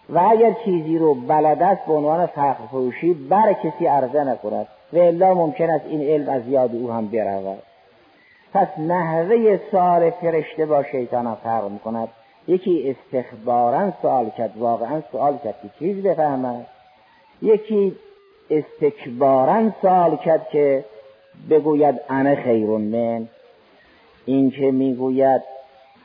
و 0.10 0.20
اگر 0.30 0.54
چیزی 0.66 0.98
رو 0.98 1.14
بلد 1.14 1.64
است 1.64 1.86
به 1.86 1.94
عنوان 1.94 2.26
فقر 2.26 2.66
فروشی 2.72 3.14
بر 3.14 3.54
کسی 3.54 3.86
عرضه 3.86 4.24
نکند. 4.24 4.68
و 4.94 4.98
الا 4.98 5.34
ممکن 5.34 5.70
است 5.70 5.86
این 5.86 6.02
علم 6.02 6.30
از 6.30 6.48
یاد 6.48 6.76
او 6.76 6.92
هم 6.92 7.08
برود. 7.08 7.60
پس 8.54 8.68
نحوه 8.80 9.60
سوال 9.72 10.10
فرشته 10.10 10.66
با 10.66 10.84
شیطان 10.84 11.36
فرق 11.36 11.72
می‌کند. 11.72 12.08
یکی 12.48 12.96
استخبارا 12.96 13.92
سوال 14.02 14.30
کرد 14.30 14.58
واقعا 14.58 15.02
سوال 15.12 15.38
کرد 15.44 15.56
که 15.62 15.70
چیز 15.80 16.04
بفهمد. 16.04 16.66
یکی 17.42 17.96
استکبارا 18.50 19.72
سوال 19.82 20.16
کرد 20.16 20.50
که 20.50 20.86
بگوید 21.50 21.96
انا 22.10 22.36
خیرون 22.36 22.82
من. 22.82 23.28
این 24.26 24.52
که 24.52 24.72
می‌گوید 24.72 25.42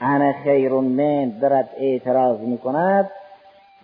انا 0.01 0.33
خیرون 0.33 0.85
من 0.85 1.39
دارد 1.39 1.71
اعتراض 1.79 2.41
می‌کند 2.41 3.11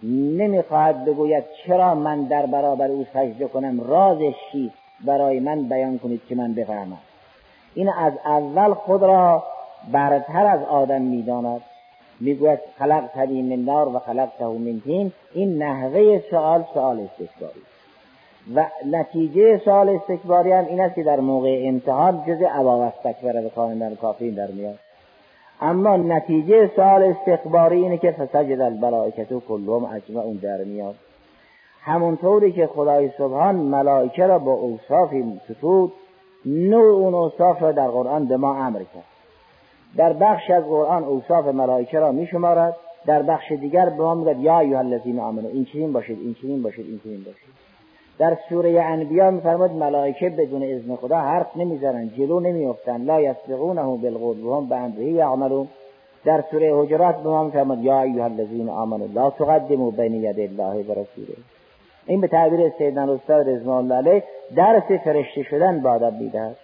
نمی‌خواهد 0.02 1.04
بگوید 1.04 1.44
چرا 1.66 1.94
من 1.94 2.24
در 2.24 2.46
برابر 2.46 2.88
او 2.90 3.06
سجده 3.14 3.48
کنم 3.48 3.80
رازش 3.80 4.34
چیست 4.52 4.74
برای 5.04 5.40
من 5.40 5.62
بیان 5.68 5.98
کنید 5.98 6.20
که 6.28 6.34
من 6.34 6.54
بفهمم. 6.54 6.98
این 7.74 7.88
از 7.88 8.12
اول 8.24 8.74
خود 8.74 9.02
را 9.02 9.44
برتر 9.92 10.46
از 10.46 10.62
آدم 10.62 11.02
می‌داند. 11.02 11.60
می‌گوید 12.20 12.58
خلق 12.78 13.18
من 13.18 13.56
نار 13.64 13.88
و 13.88 13.98
خلق 13.98 14.42
من 14.42 14.80
تین 14.84 15.12
این 15.34 15.62
نحوه 15.62 16.22
سوال 16.30 16.64
سوال 16.74 17.00
استکباری. 17.00 17.60
و 18.54 18.66
نتیجه 18.86 19.58
سوال 19.64 19.88
استکباری 19.88 20.52
هم 20.52 20.64
این 20.64 20.80
است 20.80 20.94
که 20.94 21.02
در 21.02 21.20
موقع 21.20 21.62
امتحان 21.64 22.24
جز 22.26 22.42
ابا 22.50 22.78
و 22.78 22.82
استکبر 22.82 23.32
به 23.32 23.50
کامل 23.50 23.94
کافرین 23.94 24.34
در 24.34 24.46
میاد 24.46 24.78
اما 25.60 25.96
نتیجه 25.96 26.70
سوال 26.76 27.02
استخباری 27.02 27.82
اینه 27.82 27.98
که 27.98 28.12
فسجد 28.12 28.60
الملائکتو 28.60 29.40
کلهم 29.40 30.00
اون 30.16 30.36
در 30.42 30.64
میاد 30.64 30.94
همونطوری 31.80 32.52
که 32.52 32.66
خدای 32.66 33.10
سبحان 33.18 33.56
ملائکه 33.56 34.26
را 34.26 34.38
با 34.38 34.52
اوصافی 34.52 35.40
ستود 35.48 35.92
نوع 36.46 36.94
اون 36.94 37.14
اوصاف 37.14 37.62
را 37.62 37.72
در 37.72 37.88
قرآن 37.88 38.26
به 38.26 38.36
ما 38.36 38.54
امر 38.54 38.78
کرد. 38.78 39.04
در 39.96 40.12
بخش 40.12 40.50
از 40.50 40.64
قرآن 40.64 41.04
اوصاف 41.04 41.46
ملائکه 41.46 41.98
را 41.98 42.12
میشمارد 42.12 42.76
در 43.06 43.22
بخش 43.22 43.52
دیگر 43.52 43.88
به 43.88 44.02
ما 44.02 44.32
یا 44.32 44.60
ایها 44.60 44.78
الذین 44.78 45.18
آمنو 45.18 45.48
این 45.48 45.64
چنین 45.64 45.92
باشید 45.92 46.18
این 46.20 46.34
چنین 46.34 46.62
باشید 46.62 46.86
این 46.86 47.00
چنین 47.04 47.24
باشید. 47.24 47.67
در 48.18 48.38
سوره 48.48 48.82
انبیا 48.82 49.30
میفرماد 49.30 49.72
ملائکه 49.72 50.28
بدون 50.28 50.62
اذن 50.62 50.96
خدا 50.96 51.16
حرف 51.16 51.56
نمی‌زنن 51.56 52.08
جلو 52.08 52.40
نمیافتن. 52.40 53.02
لا 53.02 53.20
یسبقونه 53.20 53.82
بالقول 53.82 54.44
وهم 54.44 54.68
بامره 54.68 55.04
یعملون. 55.04 55.68
در 56.24 56.44
سوره 56.50 56.82
حجرات 56.82 57.16
به 57.22 57.28
ما 57.28 57.44
میفرماد 57.44 57.84
یا 57.84 58.02
ایها 58.02 58.24
الذین 58.24 58.68
آمنوا 58.68 59.06
لا 59.14 59.30
تقدموا 59.30 59.90
بین 59.90 60.14
ید 60.14 60.40
الله 60.40 60.82
و 60.82 60.90
رسوله. 60.90 61.36
این 62.06 62.20
به 62.20 62.28
تعبیر 62.28 62.72
سیدنا 62.78 63.14
استاد 63.14 63.48
رضوان 63.48 63.84
الله 63.84 63.94
علیه 63.94 64.22
درس 64.56 64.82
فرشته 65.04 65.42
شدن 65.42 65.80
به 65.80 65.88
آدم 65.88 66.14
می‌دهد 66.14 66.56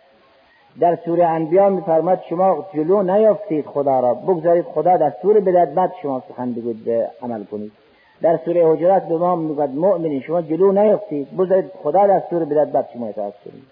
در 0.81 0.99
سوره 1.05 1.25
انبیا 1.25 1.69
میفرماد 1.69 2.23
شما 2.29 2.67
جلو 2.75 3.03
نیافتید 3.03 3.67
خدا 3.67 4.01
را 4.01 4.15
بگذارید 4.15 4.65
خدا 4.65 4.97
دستور 4.97 5.41
بدهد 5.41 5.75
بعد 5.75 5.93
شما 6.03 6.23
سخن 6.29 6.53
بگوید 6.53 7.09
عمل 7.23 7.45
کنید. 7.45 7.84
در 8.25 8.37
سوره 8.45 8.73
حجرات 8.73 9.03
به 9.03 9.17
ما 9.17 9.37
می‌گوید 9.37 9.71
مؤمنین 9.71 10.21
شما 10.21 10.43
جلو 10.43 10.73
نیفتید. 10.73 11.37
بذارید 11.37 11.71
خدا 11.83 12.07
دستور 12.07 12.45
بدهد 12.45 12.73
بعد 12.73 12.89
شما 12.95 13.07
اطاعت 13.07 13.35
کنید 13.45 13.63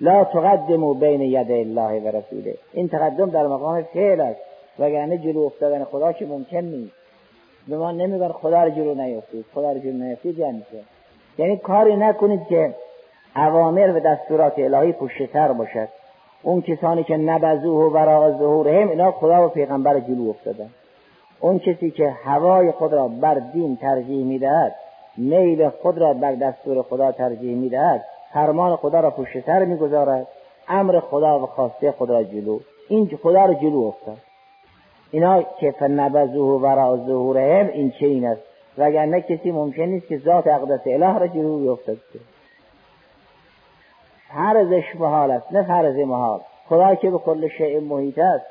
لا 0.00 0.24
تقدموا 0.24 0.94
بین 0.94 1.20
ید 1.20 1.50
الله 1.50 2.00
و 2.00 2.08
رسوله. 2.16 2.54
این 2.72 2.88
تقدم 2.88 3.30
در 3.30 3.46
مقام 3.46 3.82
فعل 3.82 4.20
است. 4.20 4.40
وگرنه 4.78 5.18
جلو 5.18 5.40
افتادن 5.40 5.84
خدا 5.84 6.12
که 6.12 6.26
ممکن 6.26 6.56
نیست. 6.56 6.92
به 7.68 7.76
ما 7.78 7.92
نمیگن 7.92 8.28
خدا 8.28 8.62
رو 8.62 8.70
جلو 8.70 8.94
نیفتید. 8.94 9.44
خدا 9.54 9.72
رو 9.72 9.78
جلو 9.78 9.92
نیفتید 9.92 10.38
یعنی 10.38 10.62
یعنی 11.38 11.56
کاری 11.56 11.96
نکنید 11.96 12.46
که 12.46 12.74
اوامر 13.36 13.96
و 13.96 14.00
دستورات 14.00 14.58
الهی 14.58 14.92
پشتتر 14.92 15.52
باشد. 15.52 15.88
اون 16.42 16.62
کسانی 16.62 17.04
که 17.04 17.16
نبزوه 17.16 17.84
و 17.84 17.90
برای 17.90 18.32
ظهورهم 18.32 18.88
اینا 18.88 19.12
خدا 19.12 19.46
و 19.46 19.48
پیغمبر 19.48 20.00
جلو 20.00 20.28
افتادن. 20.28 20.70
اون 21.42 21.58
کسی 21.58 21.90
که 21.90 22.10
هوای 22.10 22.70
خود 22.70 22.92
را 22.92 23.08
بر 23.08 23.34
دین 23.34 23.76
ترجیح 23.76 24.24
می‌دهد 24.24 24.74
میل 25.16 25.68
خود 25.68 25.98
را 25.98 26.14
بر 26.14 26.32
دستور 26.32 26.82
خدا 26.82 27.12
ترجیح 27.12 27.56
می‌دهد 27.56 28.04
فرمان 28.32 28.76
خدا 28.76 29.00
را 29.00 29.10
پشت 29.10 29.46
سر 29.46 29.64
می‌گذارد 29.64 30.26
امر 30.68 31.00
خدا 31.00 31.38
و 31.38 31.46
خواسته 31.46 31.92
خدا 31.92 32.22
جلو 32.22 32.58
این 32.88 33.18
خدا 33.22 33.44
را 33.44 33.54
جلو 33.54 33.78
افتاد. 33.78 34.18
اینا 35.10 35.42
که 35.42 35.70
فنبذوه 35.70 36.62
برا 36.62 36.96
ظهورهم 36.96 37.66
این 37.66 37.90
چه 37.90 38.06
این 38.06 38.26
است؟ 38.26 38.42
وگرنه 38.78 39.20
کسی 39.20 39.50
ممکن 39.50 39.82
نیست 39.82 40.08
که 40.08 40.18
ذات 40.18 40.46
اقدس 40.46 40.80
اله 40.86 41.18
را 41.18 41.26
جلو 41.26 41.58
بیفتد. 41.58 41.98
فرضش 44.28 44.96
محال 44.98 45.30
است 45.30 45.52
نه 45.52 45.62
فرض 45.62 45.96
محال. 45.96 46.40
خدا 46.68 46.94
که 46.94 47.10
به 47.10 47.18
کل 47.18 47.48
شیء 47.48 47.80
محیط 47.80 48.18
است 48.18 48.46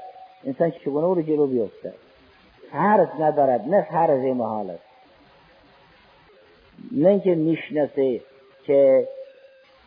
انسان 0.45 0.71
چگونه 0.71 1.07
او 1.07 1.15
رو 1.15 1.21
جلو 1.21 1.47
بیفتد؟ 1.47 2.10
فرض 2.71 3.07
ندارد 3.19 3.69
نه 3.69 3.81
فرض 3.81 4.25
محال 4.25 4.69
است 4.69 4.83
نه 6.91 7.09
اینکه 7.09 7.35
می‌شناسه 7.35 8.21
که 8.65 9.07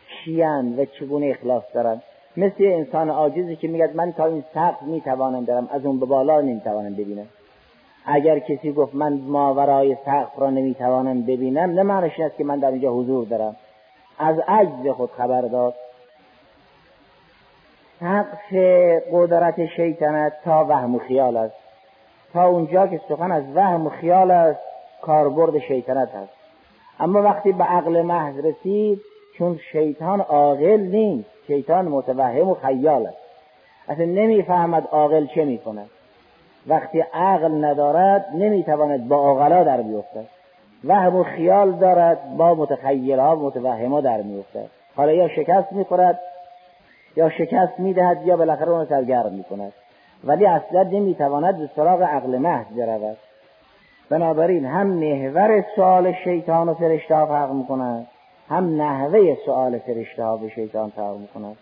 کیان 0.09 0.79
و 0.79 0.85
چگونه 0.85 1.25
اخلاص 1.25 1.63
دارن. 1.73 2.01
مثل 2.37 2.63
انسان 2.63 3.09
عاجزی 3.09 3.55
که 3.55 3.67
میگه 3.67 3.89
من 3.93 4.11
تا 4.11 4.25
این 4.25 4.43
سقف 4.53 4.81
می‌توانم 4.81 5.45
دارم 5.45 5.69
از 5.71 5.85
اون 5.85 5.99
به 5.99 6.05
بالا 6.05 6.41
نمی‌توانم 6.41 6.93
ببینم. 6.93 7.27
اگر 8.05 8.39
کسی 8.39 8.71
گفت 8.71 8.95
من 8.95 9.13
ماورای 9.13 9.97
سقف 10.05 10.39
را 10.39 10.49
نمی‌توانم 10.49 11.21
ببینم 11.21 11.71
نه 11.71 11.83
معنیش 11.83 12.19
است 12.19 12.37
که 12.37 12.43
من 12.43 12.59
در 12.59 12.71
اینجا 12.71 12.91
حضور 12.93 13.25
دارم. 13.25 13.55
از 14.19 14.35
عجز 14.47 14.87
خود 14.87 15.11
خبر 15.11 15.41
داد. 15.41 15.73
سقف 17.99 18.53
قدرت 19.11 19.65
شیطنت 19.65 20.33
تا 20.43 20.65
وهم 20.65 20.95
و 20.95 20.99
خیال 20.99 21.37
است. 21.37 21.64
تا 22.35 22.47
اونجا 22.47 22.87
که 22.87 23.01
سخن 23.09 23.31
از 23.31 23.43
وهم 23.55 23.87
و 23.87 23.89
خیال 23.89 24.31
است 24.31 24.59
کاربرد 25.01 25.59
شیطنت 25.59 26.15
است 26.15 26.33
اما 26.99 27.21
وقتی 27.21 27.51
به 27.51 27.63
عقل 27.63 28.01
محض 28.01 28.45
رسید 28.45 29.01
چون 29.37 29.59
شیطان 29.71 30.21
عاقل 30.21 30.79
نیست 30.79 31.29
شیطان 31.47 31.85
متوهم 31.85 32.49
و 32.49 32.53
خیال 32.53 33.07
است. 33.07 33.17
اصلا 33.87 34.05
نمی‌فهمد 34.05 34.87
عاقل 34.91 35.25
چه 35.25 35.45
می‌کند 35.45 35.89
وقتی 36.67 36.99
عقل 37.13 37.65
ندارد 37.65 38.25
نمی‌تواند 38.33 39.07
با 39.07 39.15
عاقلا 39.15 39.63
در 39.63 39.81
بیفتد. 39.81 40.25
وهم 40.83 41.15
و 41.15 41.23
خیال 41.23 41.71
دارد 41.71 42.37
با 42.37 42.55
متخیلها 42.55 43.37
و 43.37 43.45
متوهما 43.45 44.01
در 44.01 44.21
میفتد 44.21 44.69
حالا 44.95 45.11
یا 45.11 45.27
شکست 45.27 45.73
می‌خورد 45.73 46.19
یا 47.15 47.29
شکست 47.29 47.79
می‌دهد 47.79 48.27
یا 48.27 48.37
بالاخره 48.37 48.69
اون 48.69 48.85
سرگرم 48.85 49.33
می‌کند. 49.33 49.73
ولی 50.25 50.45
اصلا 50.45 50.83
نمی‌تواند 50.83 51.57
به 51.57 51.69
سراغ 51.75 52.01
عقل 52.01 52.37
محض 52.37 52.67
برود. 52.77 53.17
بنابراین 54.09 54.65
هم 54.65 54.87
محور 54.87 55.65
سوال 55.75 56.13
شیطان 56.23 56.69
و 56.69 56.73
فرشته 56.73 57.15
ها 57.15 57.25
فرق 57.25 57.51
می‌کند 57.51 58.07
هم 58.49 58.81
نحوه 58.81 59.37
سوال 59.45 59.79
فرشته 59.79 60.23
ها 60.23 60.37
به 60.37 60.49
شیطان 60.49 60.89
فرق 60.89 61.17
می‌کند. 61.17 61.57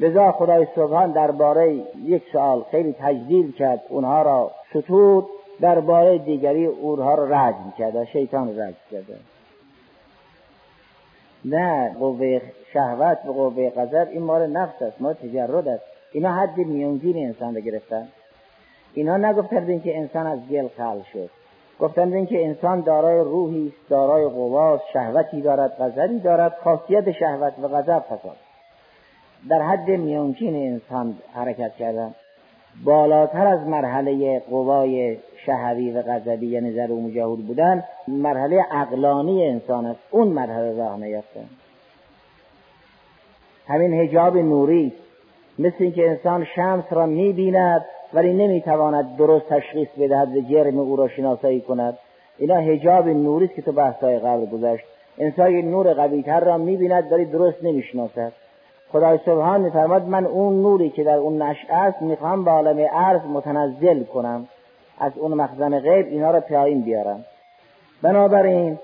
لذا 0.00 0.32
خدای 0.32 0.66
سبحان 0.76 1.12
درباره 1.12 1.74
یک 2.04 2.22
سوال 2.32 2.64
خیلی 2.70 2.92
تجدیل 2.92 3.52
کرد 3.52 3.82
اونها 3.88 4.22
را 4.22 4.50
ستود 4.70 5.26
درباره 5.60 6.18
دیگری 6.18 6.66
اونها 6.66 7.14
را 7.14 7.24
رجم 7.24 7.72
کرد 7.78 8.04
شیطان 8.04 8.58
رجم 8.58 8.76
کرده 8.90 9.16
نه 11.44 11.94
قوه 11.98 12.40
شهوت 12.72 13.18
و 13.26 13.32
قوه 13.32 13.70
غضب 13.70 14.08
این 14.10 14.22
مال 14.22 14.46
نفس 14.46 14.82
است 14.82 15.00
مال 15.00 15.14
تجرد 15.14 15.68
است. 15.68 15.95
اینا 16.16 16.32
حد 16.32 16.58
میونگین 16.58 17.26
انسان 17.26 17.54
رو 17.54 17.60
گرفتن. 17.60 18.08
اینا 18.94 19.16
نگفتند 19.16 19.82
که 19.82 19.98
انسان 19.98 20.26
از 20.26 20.38
گل 20.50 20.68
خل 20.68 21.00
شد. 21.12 21.30
گفتند 21.80 22.14
اینکه 22.14 22.46
انسان 22.46 22.80
دارای 22.80 23.20
روحی 23.20 23.72
دارای 23.88 24.28
قواست 24.28 24.84
شهوتی 24.92 25.40
دارد 25.40 25.76
غضبی 25.80 26.18
دارد 26.18 26.56
خاصیت 26.64 27.12
شهوت 27.12 27.52
و 27.62 27.68
غضب 27.68 27.98
فساد 27.98 28.36
در 29.48 29.62
حد 29.62 29.88
میانچین 29.88 30.54
انسان 30.54 31.14
حرکت 31.34 31.76
کردن. 31.76 32.14
بالاتر 32.84 33.46
از 33.46 33.66
مرحله 33.66 34.38
قوای 34.38 35.18
شهوی 35.46 35.90
و 35.90 36.02
غضبی 36.02 36.46
یعنی 36.46 36.72
زر 36.72 36.90
و 36.90 37.00
مجاهول 37.00 37.42
بودن 37.42 37.84
مرحله 38.08 38.62
عقلانی 38.70 39.48
انسان 39.48 39.86
است. 39.86 40.00
اون 40.10 40.28
مرحله 40.28 40.78
راه 40.78 40.96
نیفتن 40.96 41.48
همین 43.66 43.92
هجاب 43.92 44.36
نوری. 44.36 44.92
مثل 45.58 45.76
اینکه 45.78 46.10
انسان 46.10 46.44
شمس 46.44 46.84
را 46.90 47.06
می‌بیند 47.06 47.84
ولی 48.14 48.32
نمی‌تواند 48.32 49.16
درست 49.16 49.48
تشخیص 49.48 49.88
بدهد 49.98 50.36
و 50.36 50.40
جرم 50.40 50.78
او 50.78 50.96
را 50.96 51.08
شناسایی 51.08 51.60
کند. 51.60 51.98
اینا 52.38 52.56
هجاب 52.56 53.08
نوری 53.08 53.44
است 53.44 53.54
که 53.54 53.62
تو 53.62 53.72
بحثای 53.72 54.18
قبل 54.18 54.46
گذشت. 54.46 54.84
انسان 55.18 55.52
نور 55.52 55.94
قویتر 55.94 56.40
را 56.40 56.56
می‌بیند 56.58 57.12
ولی 57.12 57.24
درست 57.24 57.64
نمی‌شناسد. 57.64 58.32
خدای 58.92 59.18
سبحان 59.26 59.60
میفرماد 59.60 60.02
من 60.02 60.26
اون 60.26 60.62
نوری 60.62 60.90
که 60.90 61.04
در 61.04 61.16
اون 61.16 61.42
نشأه 61.42 61.76
است 61.76 62.02
می‌خوام 62.02 62.44
به 62.44 62.50
عالم 62.50 62.86
عرض 62.92 63.20
متنزل 63.32 64.04
کنم. 64.04 64.48
از 64.98 65.12
اون 65.16 65.34
مخزن 65.34 65.80
غیب 65.80 66.06
اینا 66.06 66.30
را 66.30 66.40
پیاین 66.40 66.80
بیارم. 66.80 67.24
بنابراین 68.02 68.78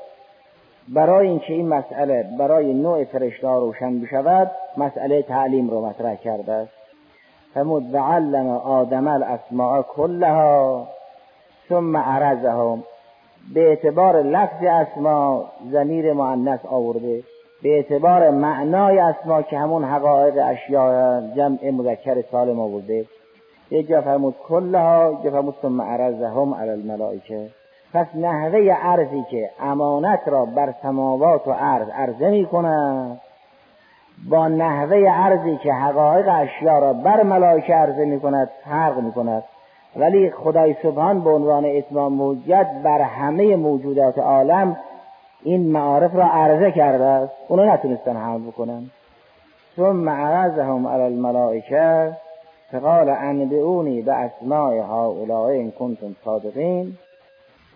برای 0.88 1.28
اینکه 1.28 1.52
این 1.52 1.68
مسئله 1.68 2.26
برای 2.38 2.74
نوع 2.74 3.04
فرشته 3.04 3.48
روشن 3.48 4.00
بشود 4.00 4.50
مسئله 4.76 5.22
تعلیم 5.22 5.70
رو 5.70 5.86
مطرح 5.86 6.14
کرده 6.14 6.52
است. 6.52 6.72
فرمود 7.54 7.94
وعلم 7.94 8.48
آدم 8.48 9.08
الاسماء 9.08 9.82
کلها 9.82 10.88
ثم 11.68 11.96
عرضهم. 11.96 12.84
به 13.54 13.68
اعتبار 13.68 14.22
لفظ 14.22 14.64
اسما 14.64 15.44
زمیر 15.70 16.12
معنس 16.12 16.60
آورده. 16.64 17.22
به 17.62 17.68
اعتبار 17.68 18.30
معنای 18.30 18.98
اسما 18.98 19.42
که 19.42 19.58
همون 19.58 19.84
حقایق 19.84 20.34
اشیاء 20.44 21.20
جمع 21.36 21.70
مذکر 21.70 22.22
سالم 22.32 22.60
آورده. 22.60 23.06
یک 23.70 23.88
جا 23.88 24.00
فرمود 24.00 24.34
کلها 24.48 25.20
یک 25.24 25.30
فرمود 25.30 25.54
ثم 25.62 25.82
عرضهم 25.82 26.54
علی 26.54 26.70
الملائکه. 26.70 27.50
پس 27.94 28.06
نحوه 28.14 28.70
عرضی 28.70 29.24
که 29.30 29.50
امانت 29.60 30.20
را 30.26 30.44
بر 30.44 30.74
سماوات 30.82 31.48
و 31.48 31.52
عرض 31.52 31.88
عرضه 31.88 32.30
می 32.30 32.48
با 34.28 34.48
نحوه 34.48 34.96
عرضی 34.96 35.56
که 35.56 35.72
حقایق 35.72 36.28
اشیا 36.28 36.78
را 36.78 36.92
بر 36.92 37.22
ملائکه 37.22 37.74
عرضه 37.74 38.04
می 38.04 38.20
کند 38.20 38.50
فرق 38.64 38.98
می 38.98 39.12
کند. 39.12 39.44
ولی 39.96 40.30
خدای 40.30 40.76
سبحان 40.82 41.20
به 41.20 41.30
عنوان 41.30 41.64
اتمام 41.64 42.12
موجود 42.12 42.82
بر 42.82 43.00
همه 43.00 43.56
موجودات 43.56 44.18
عالم 44.18 44.76
این 45.42 45.72
معارف 45.72 46.14
را 46.14 46.24
عرضه 46.24 46.70
کرده 46.70 47.04
است. 47.04 47.32
اونا 47.48 47.74
نتونستن 47.74 48.16
حمل 48.16 48.40
بکنن. 48.40 48.90
ثم 49.76 50.08
عرضهم 50.08 50.86
علی 50.86 51.02
الملائکه 51.02 52.12
فقال 52.72 53.08
انبئونی 53.08 54.02
به 54.02 54.12
اسماء 54.12 54.72
هؤلاء 54.72 55.50
ان 55.50 55.70
کنتم 55.70 56.16
صادقین. 56.24 56.98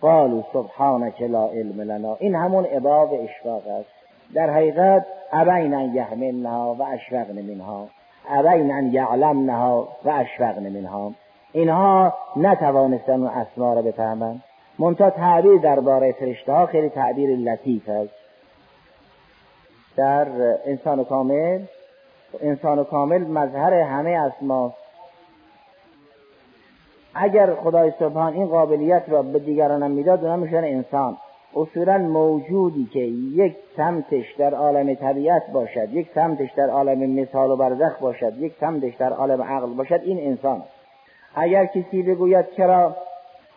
قالوا 0.02 0.42
سبحانك 0.52 1.22
لا 1.22 1.48
علم 1.48 1.80
لنا. 1.80 2.16
این 2.20 2.34
همون 2.34 2.66
اباب 2.70 3.12
اشفاق 3.12 3.66
است. 3.66 3.88
در 4.34 4.50
حقیقت 4.50 5.06
ابین 5.32 5.74
ان 5.74 6.46
و 6.46 6.82
اشفقن 6.82 7.42
منها. 7.42 7.88
ابین 8.28 8.70
یعلمنها 8.92 9.88
و 10.04 10.10
اشفقن 10.10 10.62
منها. 10.62 11.12
اینها 11.52 12.14
نتوانستن 12.36 13.12
اون 13.12 13.26
اسما 13.26 13.74
را 13.74 13.82
بفهمند. 13.82 14.42
منتها 14.78 15.10
تعبیر 15.10 15.60
درباره 15.60 16.12
فرشته 16.12 16.52
ها 16.52 16.66
خیلی 16.66 16.88
تعبیر 16.88 17.30
لطیف 17.30 17.88
است. 17.88 18.14
در 19.96 20.26
انسان 20.66 21.04
کامل 21.04 21.60
انسان 22.42 22.84
کامل 22.84 23.18
مظهر 23.18 23.74
همه 23.74 24.10
اسما 24.10 24.74
اگر 27.18 27.54
خدای 27.54 27.92
سبحان 27.98 28.32
این 28.32 28.46
قابلیت 28.46 29.02
را 29.08 29.22
به 29.22 29.38
دیگران 29.38 29.90
می‌داد 29.90 30.20
اونها 30.20 30.36
میشن 30.36 30.56
انسان. 30.64 31.16
اصولا 31.56 31.98
موجودی 31.98 32.88
که 32.92 33.00
یک 33.42 33.56
سمتش 33.76 34.34
در 34.38 34.54
عالم 34.54 34.94
طبیعت 34.94 35.42
باشد 35.52 35.92
یک 35.92 36.08
سمتش 36.14 36.52
در 36.52 36.70
عالم 36.70 37.10
مثال 37.10 37.50
و 37.50 37.56
برزخ 37.56 37.98
باشد 38.00 38.32
یک 38.38 38.52
سمتش 38.60 38.94
در 38.94 39.12
عالم 39.12 39.42
عقل 39.42 39.74
باشد 39.74 40.00
این 40.04 40.18
انسان. 40.18 40.62
اگر 41.34 41.66
کسی 41.66 42.02
بگوید 42.02 42.46
چرا 42.56 42.96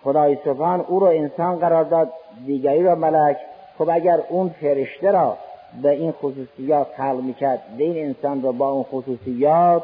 خدای 0.04 0.38
سبحان 0.46 0.86
او 0.88 1.00
را 1.00 1.10
انسان 1.10 1.56
قرار 1.56 1.84
داد 1.84 2.10
دیگری 2.46 2.84
را 2.84 2.96
ملک 2.96 3.38
خب 3.78 3.90
اگر 3.90 4.20
اون 4.30 4.50
فرشته 4.50 5.12
را 5.12 5.38
به 5.82 5.90
این 5.90 6.12
خصوصیات 6.12 6.88
خلق 6.98 7.22
می‌کرد 7.24 7.60
به 7.78 7.84
این 7.84 8.06
انسان 8.06 8.42
را 8.42 8.52
با 8.52 8.70
اون 8.70 8.84
خصوصیات 8.84 9.84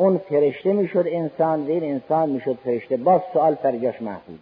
اون 0.00 0.18
فرشته 0.18 0.72
می‌شد 0.72 1.04
انسان 1.08 1.66
و 1.66 1.70
این 1.70 1.84
انسان 1.84 2.28
می‌شد 2.28 2.58
فرشته. 2.64 2.96
باز 2.96 3.20
سوال 3.32 3.54
فرجاش 3.54 4.02
محفوظ. 4.02 4.36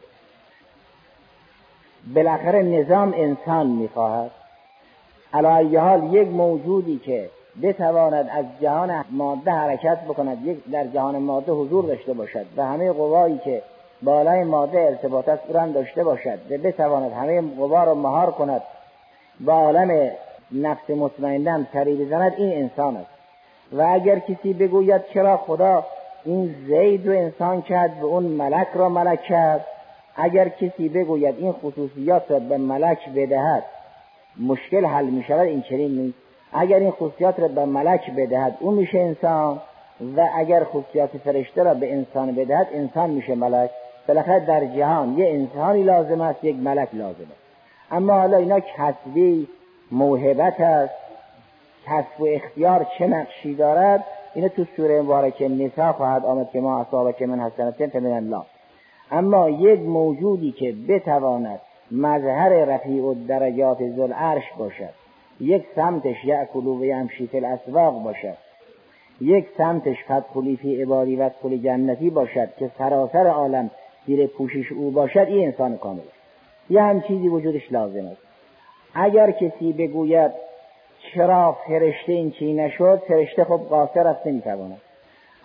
بالاخره 2.15 2.63
نظام 2.63 3.15
انسان 3.17 3.67
می‌خواهد. 3.67 4.31
علایه 5.33 5.81
حال 5.81 6.15
یک 6.15 6.29
موجودی 6.29 6.99
که 6.99 7.31
بتواند 7.63 8.29
از 8.33 8.45
جهان 8.61 9.05
ماده 9.11 9.51
حرکت 9.51 10.01
بکند 10.05 10.47
یک 10.47 10.65
در 10.73 10.87
جهان 10.87 11.19
ماده 11.19 11.53
حضور 11.53 11.85
داشته 11.85 12.13
باشد 12.13 12.47
و 12.57 12.65
همه 12.67 12.93
قوایی 12.93 13.39
که 13.39 13.63
بالای 14.03 14.45
ماده 14.45 14.81
ارتباط 14.81 15.29
است 15.29 15.43
او 15.49 15.73
داشته 15.73 16.05
باشد 16.05 16.39
و 16.51 16.59
بتواند 16.59 17.13
همه 17.13 17.41
قوا 17.41 17.85
را 17.85 17.95
مهار 17.95 18.31
کند. 18.31 18.63
و 19.47 19.51
عالم 19.51 20.11
نفس 20.53 20.91
مطمئنم 20.91 21.67
سری 21.73 22.05
بزند 22.05 22.33
این 22.37 22.53
انسان 22.53 22.97
است. 22.97 23.18
و 23.73 23.83
اگر 23.83 24.19
کسی 24.19 24.53
بگوید 24.53 25.05
چرا 25.15 25.37
خدا 25.37 25.85
این 26.25 26.55
زید 26.67 27.07
رو 27.07 27.13
انسان 27.13 27.63
کرد 27.63 28.03
و 28.03 28.07
اون 28.07 28.23
ملک 28.23 28.69
را 28.75 28.89
ملک 28.89 29.23
کرد 29.23 29.67
اگر 30.17 30.49
کسی 30.49 30.89
بگوید 30.89 31.35
این 31.39 31.53
خصوصیات 31.53 32.31
را 32.31 32.39
به 32.39 32.57
ملک 32.57 33.09
بدهد 33.09 33.65
مشکل 34.41 34.85
حل 34.85 35.05
می 35.05 35.23
شود 35.23 35.41
این 35.41 35.63
چنین 35.63 35.91
نیست. 35.91 36.19
اگر 36.53 36.79
این 36.79 36.91
خصوصیات 36.91 37.41
را 37.41 37.49
به 37.49 37.65
ملک 37.65 38.11
بدهد 38.11 38.57
اون 38.61 38.75
میشه 38.75 38.99
انسان 38.99 39.61
و 40.17 40.29
اگر 40.35 40.65
خصوصیات 40.65 41.11
فرشته 41.25 41.63
را 41.63 41.75
به 41.75 41.93
انسان 41.93 42.35
بدهد 42.35 42.69
انسان 42.73 43.11
میشه 43.11 43.35
ملک. 43.35 43.71
بالاخره 44.09 44.47
در 44.47 44.65
جهان 44.65 45.19
یه 45.19 45.29
انسانی 45.29 45.83
لازم 45.83 46.21
است 46.21 46.45
یک 46.45 46.57
ملک 46.57 46.89
لازم 46.93 47.23
است. 47.23 47.49
اما 47.91 48.13
حالا 48.13 48.37
اینا 48.37 48.61
کسبی 48.61 49.49
موهبت 49.93 50.61
است. 50.61 50.95
کسب 51.89 52.21
و 52.21 52.27
اختیار 52.27 52.87
چه 52.99 53.07
نقشی 53.07 53.55
دارد؟ 53.55 54.05
اینو 54.35 54.49
تو 54.49 54.65
سوره 54.77 55.03
مبارکه 55.03 55.49
نسا 55.49 55.93
خواهد 55.93 56.25
آمد 56.25 56.51
که 56.51 56.61
ما 56.61 56.81
اصابه 56.81 57.13
که 57.13 57.27
من 57.27 57.41
حسنتین 57.41 57.91
من 58.03 58.13
الله 58.13 58.43
اما 59.11 59.51
یک 59.51 59.81
موجودی 59.81 60.53
که 60.53 60.75
بتواند 60.89 61.61
مظهر 61.91 62.49
رفیع 62.49 63.03
و 63.03 63.15
درجات 63.29 63.79
زل 63.79 64.13
عرش 64.13 64.45
باشد. 64.59 64.91
یک 65.41 65.65
سمتش 65.77 66.25
یعکلو 66.25 66.81
و 66.81 66.85
یمشی 66.85 67.31
الاسواق 67.35 68.03
باشد. 68.03 68.37
یک 69.21 69.47
سمتش 69.59 69.97
فدخلی 70.09 70.57
فی 70.57 70.83
عبادی 70.83 71.17
و 71.17 71.31
جنتی 71.63 72.11
باشد 72.11 72.49
که 72.59 72.71
سراسر 72.79 73.27
عالم 73.27 73.71
زیر 74.07 74.27
پوشش 74.27 74.73
او 74.73 74.91
باشد. 74.91 75.27
این 75.29 75.45
انسان 75.45 75.77
کامل 75.77 76.01
یه 76.71 76.83
هم 76.83 77.01
چیزی 77.01 77.29
وجودش 77.29 77.73
لازم 77.73 78.07
است. 78.07 78.23
اگر 78.95 79.31
کسی 79.31 79.73
بگوید 79.73 80.31
چرا 81.15 81.57
فرشته 81.67 82.13
این 82.13 82.31
چی 82.31 82.55
نشد 82.55 83.03
فرشته 83.09 83.45
خب 83.45 83.61
قاصر 83.71 84.07
است 84.07 84.27
نمی‌تواند. 84.27 84.81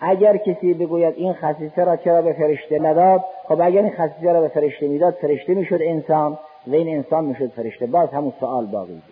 اگر 0.00 0.36
کسی 0.36 0.74
بگوید 0.74 1.14
این 1.16 1.32
خصیصه 1.32 1.84
را 1.84 1.96
چرا 1.96 2.22
به 2.22 2.32
فرشته 2.32 2.78
نداد 2.78 3.24
خب 3.44 3.60
اگر 3.60 3.82
این 3.82 3.92
خصیصه 3.96 4.32
را 4.32 4.40
به 4.40 4.48
فرشته 4.48 4.88
می‌داد 4.88 5.14
فرشته 5.14 5.54
می‌شد 5.54 5.78
انسان 5.82 6.38
و 6.66 6.74
این 6.74 6.96
انسان 6.96 7.24
می‌شد 7.24 7.50
فرشته. 7.50 7.86
باز 7.86 8.08
همون 8.08 8.32
سوال 8.40 8.66
باقی 8.66 8.92
بود. 8.92 9.02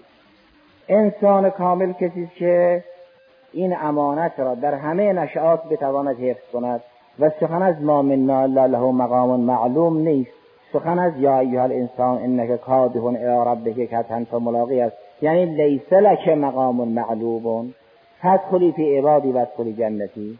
انسان 0.88 1.50
کامل 1.50 1.92
کسی 1.92 2.30
که 2.36 2.84
این 3.52 3.76
امانت 3.80 4.32
را 4.40 4.54
در 4.54 4.74
همه 4.74 5.12
نشعات 5.12 5.68
بتواند 5.68 6.18
حفظ 6.20 6.50
کند 6.52 6.80
و 7.18 7.30
سخن 7.40 7.62
از 7.62 7.82
ما 7.82 8.02
منا 8.02 8.46
له 8.46 8.78
مقام 8.78 9.40
معلوم 9.40 9.98
نیست. 9.98 10.30
سخن 10.72 10.98
از 10.98 11.12
یا 11.18 11.38
ایها 11.38 11.62
الانسان 11.62 12.18
انک 12.18 12.60
کادح 12.60 13.04
الی 13.04 13.24
ربک 13.24 13.90
کتن 13.90 14.24
فملاقی 14.24 14.80
است. 14.80 14.96
یعنی 15.22 15.46
لیس 15.46 15.92
لک 15.92 16.28
مقام 16.28 16.88
معلوم. 16.88 17.74
فدخلی 18.22 18.72
فی 18.72 18.98
عبادی 18.98 19.32
و 19.32 19.38
ادخلی 19.38 19.72
جنتی. 19.72 20.38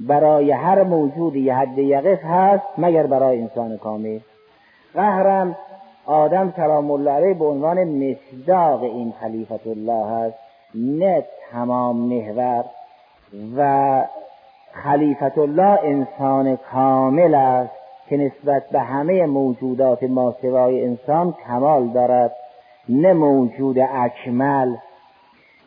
برای 0.00 0.50
هر 0.50 0.82
موجودی 0.82 1.50
حد 1.50 1.78
یقف 1.78 2.24
هست 2.24 2.64
مگر 2.78 3.06
برای 3.06 3.40
انسان 3.40 3.78
کامل. 3.78 4.18
قهرم 4.94 5.56
آدم 6.06 6.52
سلام 6.56 6.90
الله 6.90 7.10
علیه 7.10 7.34
به 7.34 7.44
عنوان 7.44 7.84
مصداق 7.84 8.82
این 8.82 9.12
خلیفت 9.20 9.66
الله 9.66 10.06
هست 10.06 10.38
نه 10.74 11.24
تمام 11.52 11.96
محور 11.96 12.64
و 13.56 14.02
خلیفت 14.72 15.38
الله 15.38 15.78
انسان 15.82 16.56
کامل 16.56 17.34
است 17.34 17.72
که 18.08 18.16
نسبت 18.16 18.62
به 18.72 18.80
همه 18.80 19.26
موجودات 19.26 20.02
ماسوای 20.02 20.84
انسان 20.84 21.34
کمال 21.46 21.88
دارد. 21.88 22.32
نه 22.88 23.12
موجود 23.12 23.78
اکمل 23.78 24.76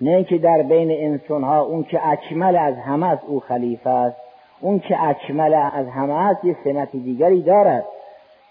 نه 0.01 0.23
که 0.23 0.37
در 0.37 0.61
بین 0.61 0.91
انسان 0.91 1.43
ها 1.43 1.61
اون 1.61 1.83
که 1.83 2.07
اکمل 2.07 2.55
از 2.55 2.75
همه 2.75 3.07
از 3.07 3.19
او 3.27 3.39
خلیفه 3.39 3.89
است. 3.89 4.17
اون 4.61 4.79
که 4.79 5.03
اکمل 5.03 5.53
از 5.53 5.87
همه 5.87 6.13
است 6.13 6.45
یه 6.45 6.55
سمت 6.63 6.91
دیگری 6.91 7.41
دارد. 7.41 7.85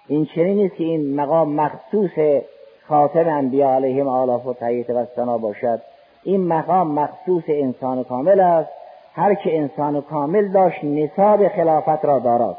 این 0.08 0.26
چنین 0.26 0.56
نیست 0.56 0.76
که 0.76 0.84
این 0.84 1.14
مقام 1.14 1.52
مخصوص 1.52 2.42
خاتم 2.88 3.28
انبیا 3.28 3.74
علیهم 3.74 4.08
آلاف 4.08 4.46
و 4.46 4.54
تحییت 4.54 4.90
و 4.90 5.04
سنا 5.16 5.38
باشد. 5.38 5.80
این 6.24 6.46
مقام 6.46 6.90
مخصوص 6.90 7.44
انسان 7.48 8.04
کامل 8.04 8.40
است. 8.40 8.70
هر 9.14 9.34
که 9.34 9.58
انسان 9.58 10.00
کامل 10.00 10.48
داشت 10.48 10.84
نصاب 10.84 11.48
خلافت 11.48 12.04
را 12.04 12.18
دارد. 12.18 12.56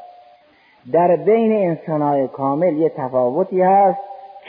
در 0.91 1.15
بین 1.15 1.69
انسانهای 1.69 2.27
کامل 2.27 2.77
یه 2.77 2.89
تفاوتی 2.89 3.61
هست. 3.61 3.99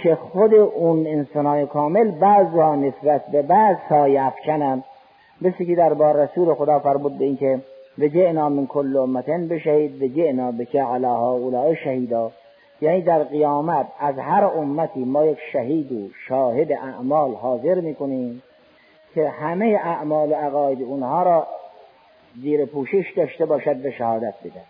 که 0.02 0.14
خود 0.14 0.54
اون 0.54 1.06
انسانهای 1.06 1.66
کامل 1.66 2.10
بعضها 2.10 2.76
نسبت 2.76 3.26
به 3.26 3.42
بعض 3.42 3.76
سایه 3.88 4.22
افکنند 4.22 4.84
مثل 5.40 5.64
که 5.64 5.74
در 5.74 5.94
بار 5.94 6.16
رسول 6.16 6.54
خدا 6.54 6.78
فرمود 6.78 7.18
به 7.18 7.24
اینکه 7.24 7.60
به 7.98 8.10
جعنا 8.10 8.48
من 8.48 8.66
کل 8.66 8.96
امتن 8.96 9.48
بشهید 9.48 9.98
به 9.98 10.08
جعنا 10.08 10.52
بکه 10.52 10.82
علاها 10.82 11.32
اولای 11.32 11.76
شهیدا. 11.76 12.30
یعنی 12.80 13.02
در 13.02 13.22
قیامت 13.22 13.86
از 14.00 14.18
هر 14.18 14.44
امتی 14.44 15.04
ما 15.04 15.24
یک 15.26 15.38
شهید 15.52 15.92
و 15.92 16.08
شاهد 16.28 16.72
اعمال 16.72 17.34
حاضر 17.34 17.80
می‌کنیم 17.80 18.42
که 19.14 19.28
همه 19.28 19.80
اعمال 19.84 20.32
و 20.32 20.34
عقاید 20.34 20.82
اونها 20.82 21.22
را 21.22 21.46
زیر 22.42 22.64
پوشش 22.64 23.12
داشته 23.16 23.46
باشد 23.46 23.76
به 23.76 23.90
شهادت 23.90 24.34
بده 24.44 24.62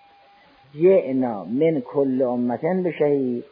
جئنا 0.83 1.45
من 1.45 1.81
کل 1.81 2.23
امتن 2.23 2.83
به 2.83 2.93
شهید 2.93 3.45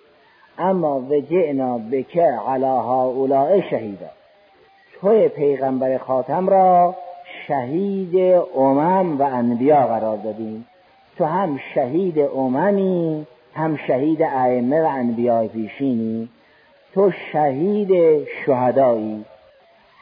اما 0.59 1.01
و 1.01 1.21
جئنا 1.21 1.79
بکه 1.79 2.39
علا 2.49 2.83
هؤلاء 2.83 3.61
شهیدا. 3.71 4.11
توی 5.01 5.29
پیغمبر 5.29 5.99
خاتم 5.99 6.49
را 6.49 6.95
شهید 7.47 8.43
امم 8.57 9.21
و 9.21 9.23
انبیا 9.23 9.87
قرار 9.87 10.17
دادیم. 10.17 10.67
تو 11.19 11.25
هم 11.25 11.61
شهید 11.75 12.19
اممی 12.19 13.27
هم 13.55 13.77
شهید 13.77 14.23
ائمه 14.23 14.83
و 14.83 14.87
انبیاء 14.87 15.47
پیشینی. 15.47 16.29
تو 16.95 17.11
شهید 17.33 18.25
شهدایی. 18.47 19.25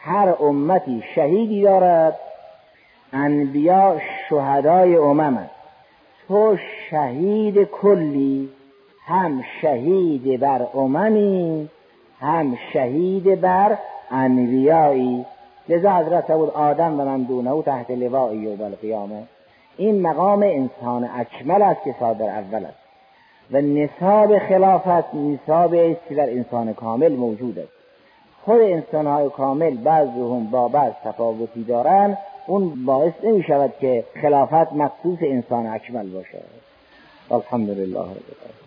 هر 0.03 0.35
امتی 0.41 1.03
شهیدی 1.15 1.63
دارد. 1.63 2.19
انبیا 3.13 3.97
شهدای 4.29 4.97
امم 4.97 5.51
تو 6.29 6.57
شهید 6.91 7.65
کلی. 7.65 8.49
هم 9.13 9.45
شهید 9.61 10.41
بر 10.41 10.67
اممی 10.75 11.69
هم 12.21 12.59
شهید 12.73 13.41
بر 13.41 13.79
انبیایی. 14.11 15.27
لذا 15.69 15.93
حضرت 15.93 16.33
بود 16.33 16.51
آدم 16.51 17.01
و 17.01 17.05
من 17.05 17.23
دونه 17.23 17.63
تحت 17.63 17.91
لوایی 17.91 18.57
و 18.57 18.63
القیامه. 18.63 19.23
این 19.77 20.03
مقام 20.03 20.43
انسان 20.43 21.11
اکمل 21.15 21.63
است 21.63 21.85
که 21.85 21.95
صادر 22.01 22.25
اول 22.25 22.65
است. 22.65 22.79
و 23.51 23.61
نصاب 23.61 24.39
خلافت 24.39 25.15
نصاب 25.15 25.75
است 25.75 26.01
که 26.09 26.15
در 26.15 26.31
انسان 26.31 26.75
کامل 26.75 27.13
موجود 27.13 27.59
است. 27.59 27.73
خود 28.45 28.61
انسان 28.61 29.07
های 29.07 29.31
کامل 29.31 29.77
بعضهم 29.77 30.51
با 30.51 30.69
بعض 30.69 30.93
تفاوتی 31.05 31.65
دارند 31.65 32.19
اون 32.47 32.85
باعث 32.85 33.13
نمی 33.25 33.43
شود 33.43 33.73
که 33.81 34.05
خلافت 34.23 34.73
مخصوص 34.73 35.19
انسان 35.23 35.67
اکمل 35.67 36.09
باشد 36.09 36.45
الحمدلله 37.31 38.01
رب 38.01 38.62